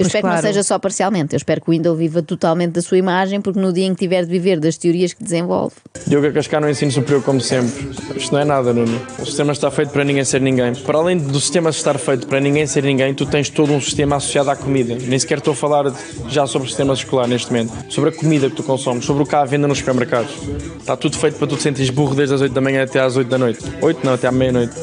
Eu 0.00 0.06
espero 0.06 0.22
que 0.22 0.28
claro. 0.28 0.36
não 0.36 0.42
seja 0.42 0.62
só 0.62 0.78
parcialmente. 0.78 1.34
Eu 1.34 1.36
espero 1.36 1.60
que 1.60 1.68
o 1.68 1.72
Windows 1.72 1.98
viva 1.98 2.22
totalmente 2.22 2.72
da 2.72 2.82
sua 2.82 2.96
imagem, 2.96 3.40
porque 3.40 3.60
no 3.60 3.72
dia 3.72 3.84
em 3.84 3.94
que 3.94 4.00
tiver 4.00 4.24
de 4.24 4.30
viver 4.30 4.58
das 4.58 4.76
teorias 4.76 5.12
que 5.12 5.22
desenvolve, 5.22 5.74
Diogo 6.06 6.32
Cascar 6.32 6.60
no 6.60 6.70
ensino 6.70 6.90
superior, 6.90 7.22
como 7.22 7.40
sempre. 7.40 7.90
Isto 8.16 8.32
não 8.32 8.40
é 8.40 8.44
nada, 8.44 8.72
Nuno. 8.72 9.00
O 9.18 9.26
sistema 9.26 9.52
está 9.52 9.70
feito 9.70 9.90
para 9.90 10.02
ninguém 10.04 10.24
ser 10.24 10.40
ninguém. 10.40 10.74
Para 10.74 10.98
além 10.98 11.18
do 11.18 11.38
sistema 11.38 11.70
estar 11.70 11.98
feito 11.98 12.26
para 12.26 12.40
ninguém 12.40 12.66
ser 12.66 12.82
ninguém, 12.82 13.12
tu 13.14 13.26
tens 13.26 13.50
todo 13.50 13.72
um 13.72 13.80
sistema 13.80 14.16
associado 14.16 14.50
à 14.50 14.56
comida. 14.56 14.96
Nem 15.06 15.18
sequer 15.18 15.38
estou 15.38 15.52
a 15.52 15.56
falar 15.56 15.92
já 16.28 16.46
sobre 16.46 16.66
o 16.66 16.68
sistema 16.68 16.94
escolar 16.94 17.28
neste 17.28 17.52
momento. 17.52 17.72
Sobre 17.92 18.10
a 18.10 18.12
comida 18.12 18.48
que 18.48 18.56
tu 18.56 18.62
consomes, 18.62 19.04
sobre 19.04 19.22
o 19.22 19.26
que 19.26 19.34
há 19.34 19.42
à 19.42 19.44
venda 19.44 19.68
nos 19.68 19.78
supermercados. 19.78 20.32
Está 20.78 20.96
tudo 20.96 21.18
feito 21.18 21.36
para 21.36 21.46
tu 21.46 21.56
te 21.56 21.62
sentires 21.62 21.90
burro 21.90 22.14
desde 22.14 22.34
as 22.34 22.40
8 22.40 22.52
da 22.52 22.60
manhã 22.60 22.82
até 22.82 23.00
às 23.00 23.16
8 23.16 23.28
da 23.28 23.38
noite. 23.38 23.60
8 23.82 24.04
não, 24.04 24.14
até 24.14 24.26
à 24.26 24.32
meia-noite. 24.32 24.74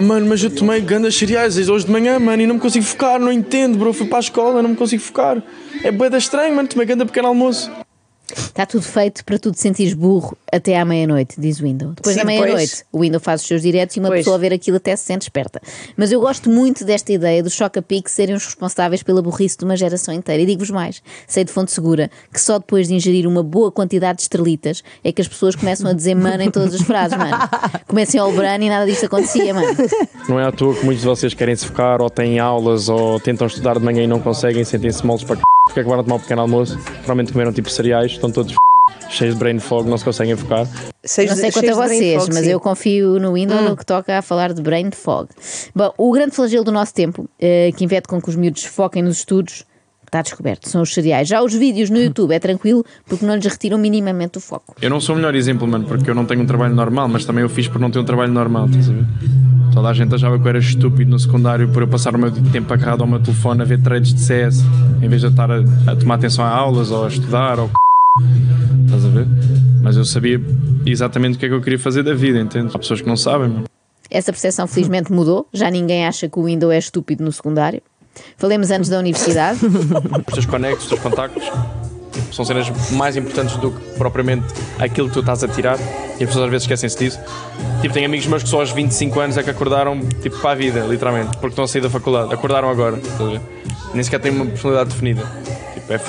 Mano, 0.00 0.26
mas 0.26 0.42
eu 0.42 0.50
tomei 0.50 0.80
grandes 0.80 1.16
cereais 1.16 1.56
hoje 1.68 1.86
de 1.86 1.90
manhã, 1.90 2.18
mano, 2.18 2.42
e 2.42 2.46
não 2.46 2.56
me 2.56 2.60
consigo 2.60 2.84
focar, 2.84 3.18
não 3.18 3.32
entendo, 3.32 3.78
bro. 3.78 3.92
Fui 3.92 4.06
para 4.06 4.18
a 4.18 4.20
escola, 4.20 4.62
não 4.62 4.70
me 4.70 4.76
consigo 4.76 5.02
focar. 5.02 5.42
É 5.82 5.90
boeda 5.90 6.18
estranho, 6.18 6.54
mano, 6.54 6.68
tomei 6.68 6.86
ganda 6.86 7.06
pequeno 7.06 7.28
almoço. 7.28 7.70
Está 8.56 8.64
tudo 8.64 8.84
feito 8.84 9.22
para 9.22 9.38
tu 9.38 9.52
te 9.52 9.60
sentires 9.60 9.92
burro 9.92 10.34
até 10.50 10.78
à 10.78 10.84
meia-noite, 10.84 11.38
diz 11.38 11.60
o 11.60 11.64
Windows. 11.64 11.94
Depois 11.96 12.14
Sim, 12.14 12.22
da 12.22 12.24
meia-noite, 12.24 12.84
o 12.90 13.00
Windows 13.00 13.22
faz 13.22 13.42
os 13.42 13.46
seus 13.46 13.60
diretos 13.60 13.94
e 13.96 14.00
uma 14.00 14.08
Pois. 14.08 14.20
pessoa 14.20 14.36
a 14.36 14.38
ver 14.38 14.50
aquilo 14.50 14.78
até 14.78 14.96
se 14.96 15.04
sente 15.04 15.24
esperta. 15.24 15.60
Mas 15.94 16.10
eu 16.10 16.18
gosto 16.22 16.48
muito 16.48 16.82
desta 16.82 17.12
ideia 17.12 17.42
dos 17.42 17.52
Chocapic 17.52 18.08
serem 18.08 18.34
os 18.34 18.46
responsáveis 18.46 19.02
pela 19.02 19.20
burrice 19.20 19.58
de 19.58 19.64
uma 19.66 19.76
geração 19.76 20.14
inteira. 20.14 20.42
E 20.42 20.46
digo-vos 20.46 20.70
mais, 20.70 21.02
sei 21.28 21.44
de 21.44 21.52
fonte 21.52 21.70
segura 21.70 22.10
que 22.32 22.40
só 22.40 22.58
depois 22.58 22.88
de 22.88 22.94
ingerir 22.94 23.28
uma 23.28 23.42
boa 23.42 23.70
quantidade 23.70 24.16
de 24.16 24.22
estrelitas 24.22 24.82
é 25.04 25.12
que 25.12 25.20
as 25.20 25.28
pessoas 25.28 25.54
começam 25.54 25.90
a 25.90 25.92
dizer 25.92 26.14
mano 26.14 26.42
em 26.42 26.50
todas 26.50 26.74
as 26.74 26.80
frases, 26.80 27.18
mano. 27.18 27.36
Comecem 27.86 28.18
ao 28.18 28.32
brano 28.32 28.64
e 28.64 28.70
nada 28.70 28.86
disto 28.86 29.04
acontecia, 29.04 29.52
mano. 29.52 29.68
Não 30.30 30.40
é 30.40 30.46
à 30.46 30.50
toa 30.50 30.74
que 30.74 30.82
muitos 30.82 31.02
de 31.02 31.08
vocês 31.08 31.34
querem 31.34 31.54
se 31.54 31.66
focar, 31.66 32.00
ou 32.00 32.08
têm 32.08 32.38
aulas, 32.38 32.88
ou 32.88 33.20
tentam 33.20 33.46
estudar 33.46 33.78
de 33.78 33.84
manhã 33.84 34.02
e 34.02 34.06
não 34.06 34.18
conseguem, 34.18 34.64
sentem-se 34.64 35.04
moles 35.04 35.24
para 35.24 35.36
c... 35.36 35.42
porque 35.66 35.80
acabaram 35.80 36.02
de 36.02 36.08
tomar 36.08 36.16
um 36.16 36.20
pequeno 36.22 36.40
almoço, 36.42 36.78
provavelmente 36.78 37.32
comeram 37.32 37.52
tipo 37.52 37.68
cereais, 37.68 38.12
estão 38.12 38.30
todos 38.30 38.52
f... 38.52 38.58
cheios 39.12 39.34
de 39.34 39.38
brain 39.40 39.58
fog, 39.58 39.88
não 39.88 39.98
se 39.98 40.04
conseguem 40.04 40.36
focar. 40.36 40.66
Seis- 41.04 41.30
Não 41.30 41.36
sei 41.36 41.52
quanto 41.52 41.70
a 41.70 41.74
vocês, 41.74 42.22
fog, 42.22 42.34
mas 42.34 42.44
sim. 42.44 42.50
eu 42.50 42.60
confio 42.60 43.18
no 43.20 43.34
Windows 43.34 43.62
no 43.62 43.76
que 43.76 43.84
toca 43.84 44.18
a 44.18 44.22
falar 44.22 44.52
de 44.52 44.62
brain 44.62 44.90
fog. 44.92 45.28
Bom, 45.74 45.92
o 45.98 46.12
grande 46.12 46.34
flagelo 46.34 46.64
do 46.64 46.72
nosso 46.72 46.94
tempo, 46.94 47.28
eh, 47.38 47.70
que 47.76 47.84
impede 47.84 48.08
com 48.08 48.20
que 48.20 48.28
os 48.28 48.36
miúdos 48.36 48.64
foquem 48.64 49.02
nos 49.02 49.18
estudos, 49.18 49.64
está 50.04 50.22
descoberto, 50.22 50.68
são 50.68 50.82
os 50.82 50.94
cereais. 50.94 51.26
Já 51.28 51.42
os 51.42 51.52
vídeos 51.52 51.90
no 51.90 51.98
YouTube 51.98 52.32
é 52.32 52.38
tranquilo 52.38 52.84
porque 53.06 53.26
não 53.26 53.34
lhes 53.34 53.44
retiram 53.46 53.76
minimamente 53.76 54.38
o 54.38 54.40
foco. 54.40 54.74
Eu 54.80 54.88
não 54.88 55.00
sou 55.00 55.14
o 55.14 55.18
melhor 55.18 55.34
exemplo, 55.34 55.66
mano, 55.66 55.84
porque 55.86 56.08
eu 56.08 56.14
não 56.14 56.24
tenho 56.24 56.42
um 56.42 56.46
trabalho 56.46 56.74
normal, 56.74 57.08
mas 57.08 57.24
também 57.24 57.42
eu 57.42 57.48
fiz 57.48 57.66
por 57.68 57.80
não 57.80 57.90
ter 57.90 57.98
um 57.98 58.04
trabalho 58.04 58.32
normal, 58.32 58.66
estás 58.66 58.88
a 58.88 58.92
ver? 58.92 59.04
Toda 59.76 59.90
a 59.90 59.92
gente 59.92 60.14
achava 60.14 60.38
que 60.38 60.44
eu 60.46 60.48
era 60.48 60.58
estúpido 60.58 61.10
no 61.10 61.18
secundário 61.18 61.68
por 61.68 61.82
eu 61.82 61.86
passar 61.86 62.16
o 62.16 62.18
meu 62.18 62.32
tempo 62.32 62.72
agarrado 62.72 63.02
ao 63.02 63.06
meu 63.06 63.20
telefone 63.20 63.60
a 63.60 63.64
ver 63.66 63.78
trades 63.82 64.14
de 64.14 64.20
CS, 64.22 64.64
em 65.02 65.06
vez 65.06 65.20
de 65.20 65.26
eu 65.26 65.30
estar 65.30 65.50
a, 65.50 65.58
a 65.86 65.94
tomar 65.94 66.14
atenção 66.14 66.42
a 66.46 66.48
aulas 66.48 66.90
ou 66.90 67.04
a 67.04 67.08
estudar 67.08 67.60
ou 67.60 67.68
c... 67.68 67.74
Estás 68.86 69.04
a 69.04 69.08
ver? 69.08 69.26
Mas 69.82 69.98
eu 69.98 70.04
sabia 70.06 70.40
exatamente 70.86 71.36
o 71.36 71.38
que 71.38 71.44
é 71.44 71.48
que 71.50 71.54
eu 71.54 71.60
queria 71.60 71.78
fazer 71.78 72.02
da 72.02 72.14
vida, 72.14 72.40
entende? 72.40 72.70
Há 72.74 72.78
pessoas 72.78 73.02
que 73.02 73.06
não 73.06 73.18
sabem, 73.18 73.50
mano. 73.50 73.64
Essa 74.10 74.32
percepção 74.32 74.66
felizmente 74.66 75.12
mudou, 75.12 75.46
já 75.52 75.70
ninguém 75.70 76.06
acha 76.06 76.26
que 76.26 76.38
o 76.38 76.44
Windows 76.44 76.72
é 76.72 76.78
estúpido 76.78 77.22
no 77.22 77.30
secundário. 77.30 77.82
Falemos 78.38 78.70
antes 78.70 78.88
da 78.88 78.98
universidade. 78.98 79.60
os 80.26 80.32
teus 80.32 80.46
conectos, 80.46 80.84
os 80.84 80.88
teus 80.88 81.02
contactos 81.02 81.44
são 82.32 82.44
cenas 82.44 82.70
mais 82.92 83.16
importantes 83.16 83.56
do 83.56 83.70
que 83.70 83.98
propriamente 83.98 84.46
aquilo 84.78 85.08
que 85.08 85.14
tu 85.14 85.20
estás 85.20 85.42
a 85.44 85.48
tirar 85.48 85.78
e 85.78 86.24
as 86.24 86.28
pessoas 86.28 86.44
às 86.44 86.50
vezes 86.50 86.62
esquecem-se 86.64 86.98
disso. 86.98 87.20
Tipo, 87.80 87.94
tenho 87.94 88.06
amigos 88.06 88.26
meus 88.26 88.42
que 88.42 88.48
só 88.48 88.60
aos 88.60 88.70
25 88.70 89.20
anos 89.20 89.36
é 89.36 89.42
que 89.42 89.50
acordaram 89.50 90.00
tipo, 90.22 90.38
para 90.38 90.52
a 90.52 90.54
vida, 90.54 90.80
literalmente, 90.80 91.36
porque 91.38 91.48
estão 91.48 91.64
a 91.64 91.68
sair 91.68 91.82
da 91.82 91.90
faculdade. 91.90 92.32
Acordaram 92.32 92.68
agora? 92.68 92.98
Nem 93.94 94.02
sequer 94.02 94.20
têm 94.20 94.32
uma 94.32 94.46
personalidade 94.46 94.90
definida. 94.90 95.22
Tipo, 95.74 95.92
é 95.92 95.96
f... 95.96 96.06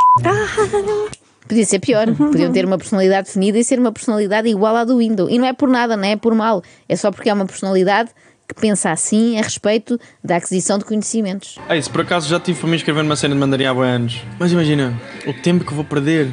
Podia 1.48 1.66
ser 1.66 1.80
pior. 1.80 2.14
Podiam 2.14 2.52
ter 2.52 2.66
uma 2.66 2.78
personalidade 2.78 3.28
definida 3.28 3.58
e 3.58 3.64
ser 3.64 3.80
uma 3.80 3.92
personalidade 3.92 4.50
igual 4.50 4.76
à 4.76 4.84
do 4.84 4.98
Windows. 4.98 5.32
E 5.32 5.40
não 5.40 5.46
é 5.46 5.54
por 5.54 5.70
nada, 5.70 5.96
não 5.96 6.04
é 6.04 6.18
por 6.18 6.36
mal. 6.36 6.62
É 6.90 6.96
só 6.96 7.10
porque 7.10 7.30
é 7.30 7.34
uma 7.34 7.46
personalidade 7.46 8.10
que 8.48 8.56
pensa 8.56 8.92
assim 8.92 9.38
a 9.38 9.42
respeito 9.42 10.00
da 10.24 10.38
aquisição 10.38 10.78
de 10.78 10.86
conhecimentos. 10.86 11.58
Ei, 11.70 11.82
se 11.82 11.90
por 11.90 12.02
acaso 12.02 12.30
já 12.30 12.40
tive 12.40 12.60
para 12.60 12.70
mim 12.70 12.76
escrever 12.76 13.04
numa 13.04 13.16
cena 13.16 13.34
de 13.34 13.40
mandarim 13.40 13.66
há 13.66 13.74
boi 13.74 13.88
anos. 13.88 14.22
Mas 14.40 14.52
imagina, 14.52 14.94
o 15.26 15.34
tempo 15.34 15.66
que 15.66 15.74
vou 15.74 15.84
perder. 15.84 16.32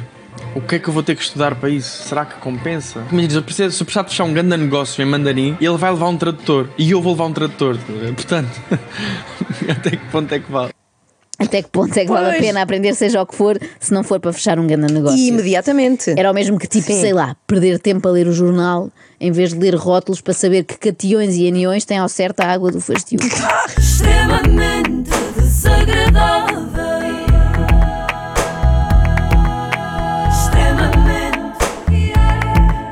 O 0.53 0.59
que 0.59 0.75
é 0.75 0.79
que 0.79 0.87
eu 0.89 0.93
vou 0.93 1.01
ter 1.01 1.15
que 1.15 1.21
estudar 1.21 1.55
para 1.55 1.69
isso? 1.69 2.03
Será 2.07 2.25
que 2.25 2.35
compensa? 2.41 3.05
Imagina, 3.09 3.29
se 3.31 3.37
eu 3.37 3.43
precisar, 3.43 3.71
se 3.71 3.81
eu 3.81 3.85
precisar 3.85 4.03
fechar 4.03 4.25
um 4.25 4.33
grande 4.33 4.55
negócio 4.57 5.01
em 5.01 5.05
mandarim, 5.05 5.57
ele 5.61 5.77
vai 5.77 5.91
levar 5.91 6.09
um 6.09 6.17
tradutor. 6.17 6.69
E 6.77 6.91
eu 6.91 7.01
vou 7.01 7.13
levar 7.13 7.25
um 7.25 7.33
tradutor. 7.33 7.77
Portanto, 8.15 8.61
até 9.69 9.91
que 9.91 10.05
ponto 10.11 10.33
é 10.33 10.39
que 10.39 10.51
vale? 10.51 10.74
Até 11.45 11.61
que 11.61 11.69
ponto 11.69 11.95
é 11.97 12.05
que 12.05 12.11
vale 12.11 12.27
a 12.27 12.29
Pois. 12.31 12.41
pena 12.41 12.61
aprender, 12.61 12.93
seja 12.95 13.21
o 13.21 13.25
que 13.25 13.35
for, 13.35 13.57
se 13.79 13.93
não 13.93 14.03
for 14.03 14.19
para 14.19 14.33
fechar 14.33 14.59
um 14.59 14.67
grande 14.67 14.93
negócio? 14.93 15.17
E 15.17 15.27
imediatamente. 15.27 16.13
Era 16.17 16.31
o 16.31 16.33
mesmo 16.33 16.57
que, 16.59 16.67
tipo, 16.67 16.87
Sim. 16.87 16.99
sei 17.01 17.13
lá, 17.13 17.35
perder 17.47 17.79
tempo 17.79 18.07
a 18.07 18.11
ler 18.11 18.27
o 18.27 18.33
jornal 18.33 18.89
em 19.19 19.31
vez 19.31 19.53
de 19.53 19.59
ler 19.59 19.75
rótulos 19.75 20.21
para 20.21 20.33
saber 20.33 20.63
que 20.65 20.77
cationes 20.77 21.35
e 21.37 21.47
aniões 21.47 21.85
têm 21.85 21.97
ao 21.97 22.09
certo 22.09 22.41
a 22.41 22.45
água 22.47 22.71
do 22.71 22.81
fastio. 22.81 23.19
extremamente 23.77 25.09
desagradável. 25.37 26.65
Extremamente 30.29 31.59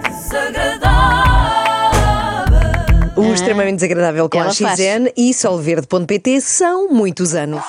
desagradável. 0.09 0.93
O 3.15 3.33
extremamente 3.33 3.75
desagradável 3.75 4.27
com 4.29 4.39
Ela 4.39 4.49
a 4.49 4.53
faz. 4.53 4.79
XN 4.79 5.11
e 5.15 5.33
solverde.pt 5.33 6.41
são 6.41 6.89
muitos 6.89 7.35
anos. 7.35 7.63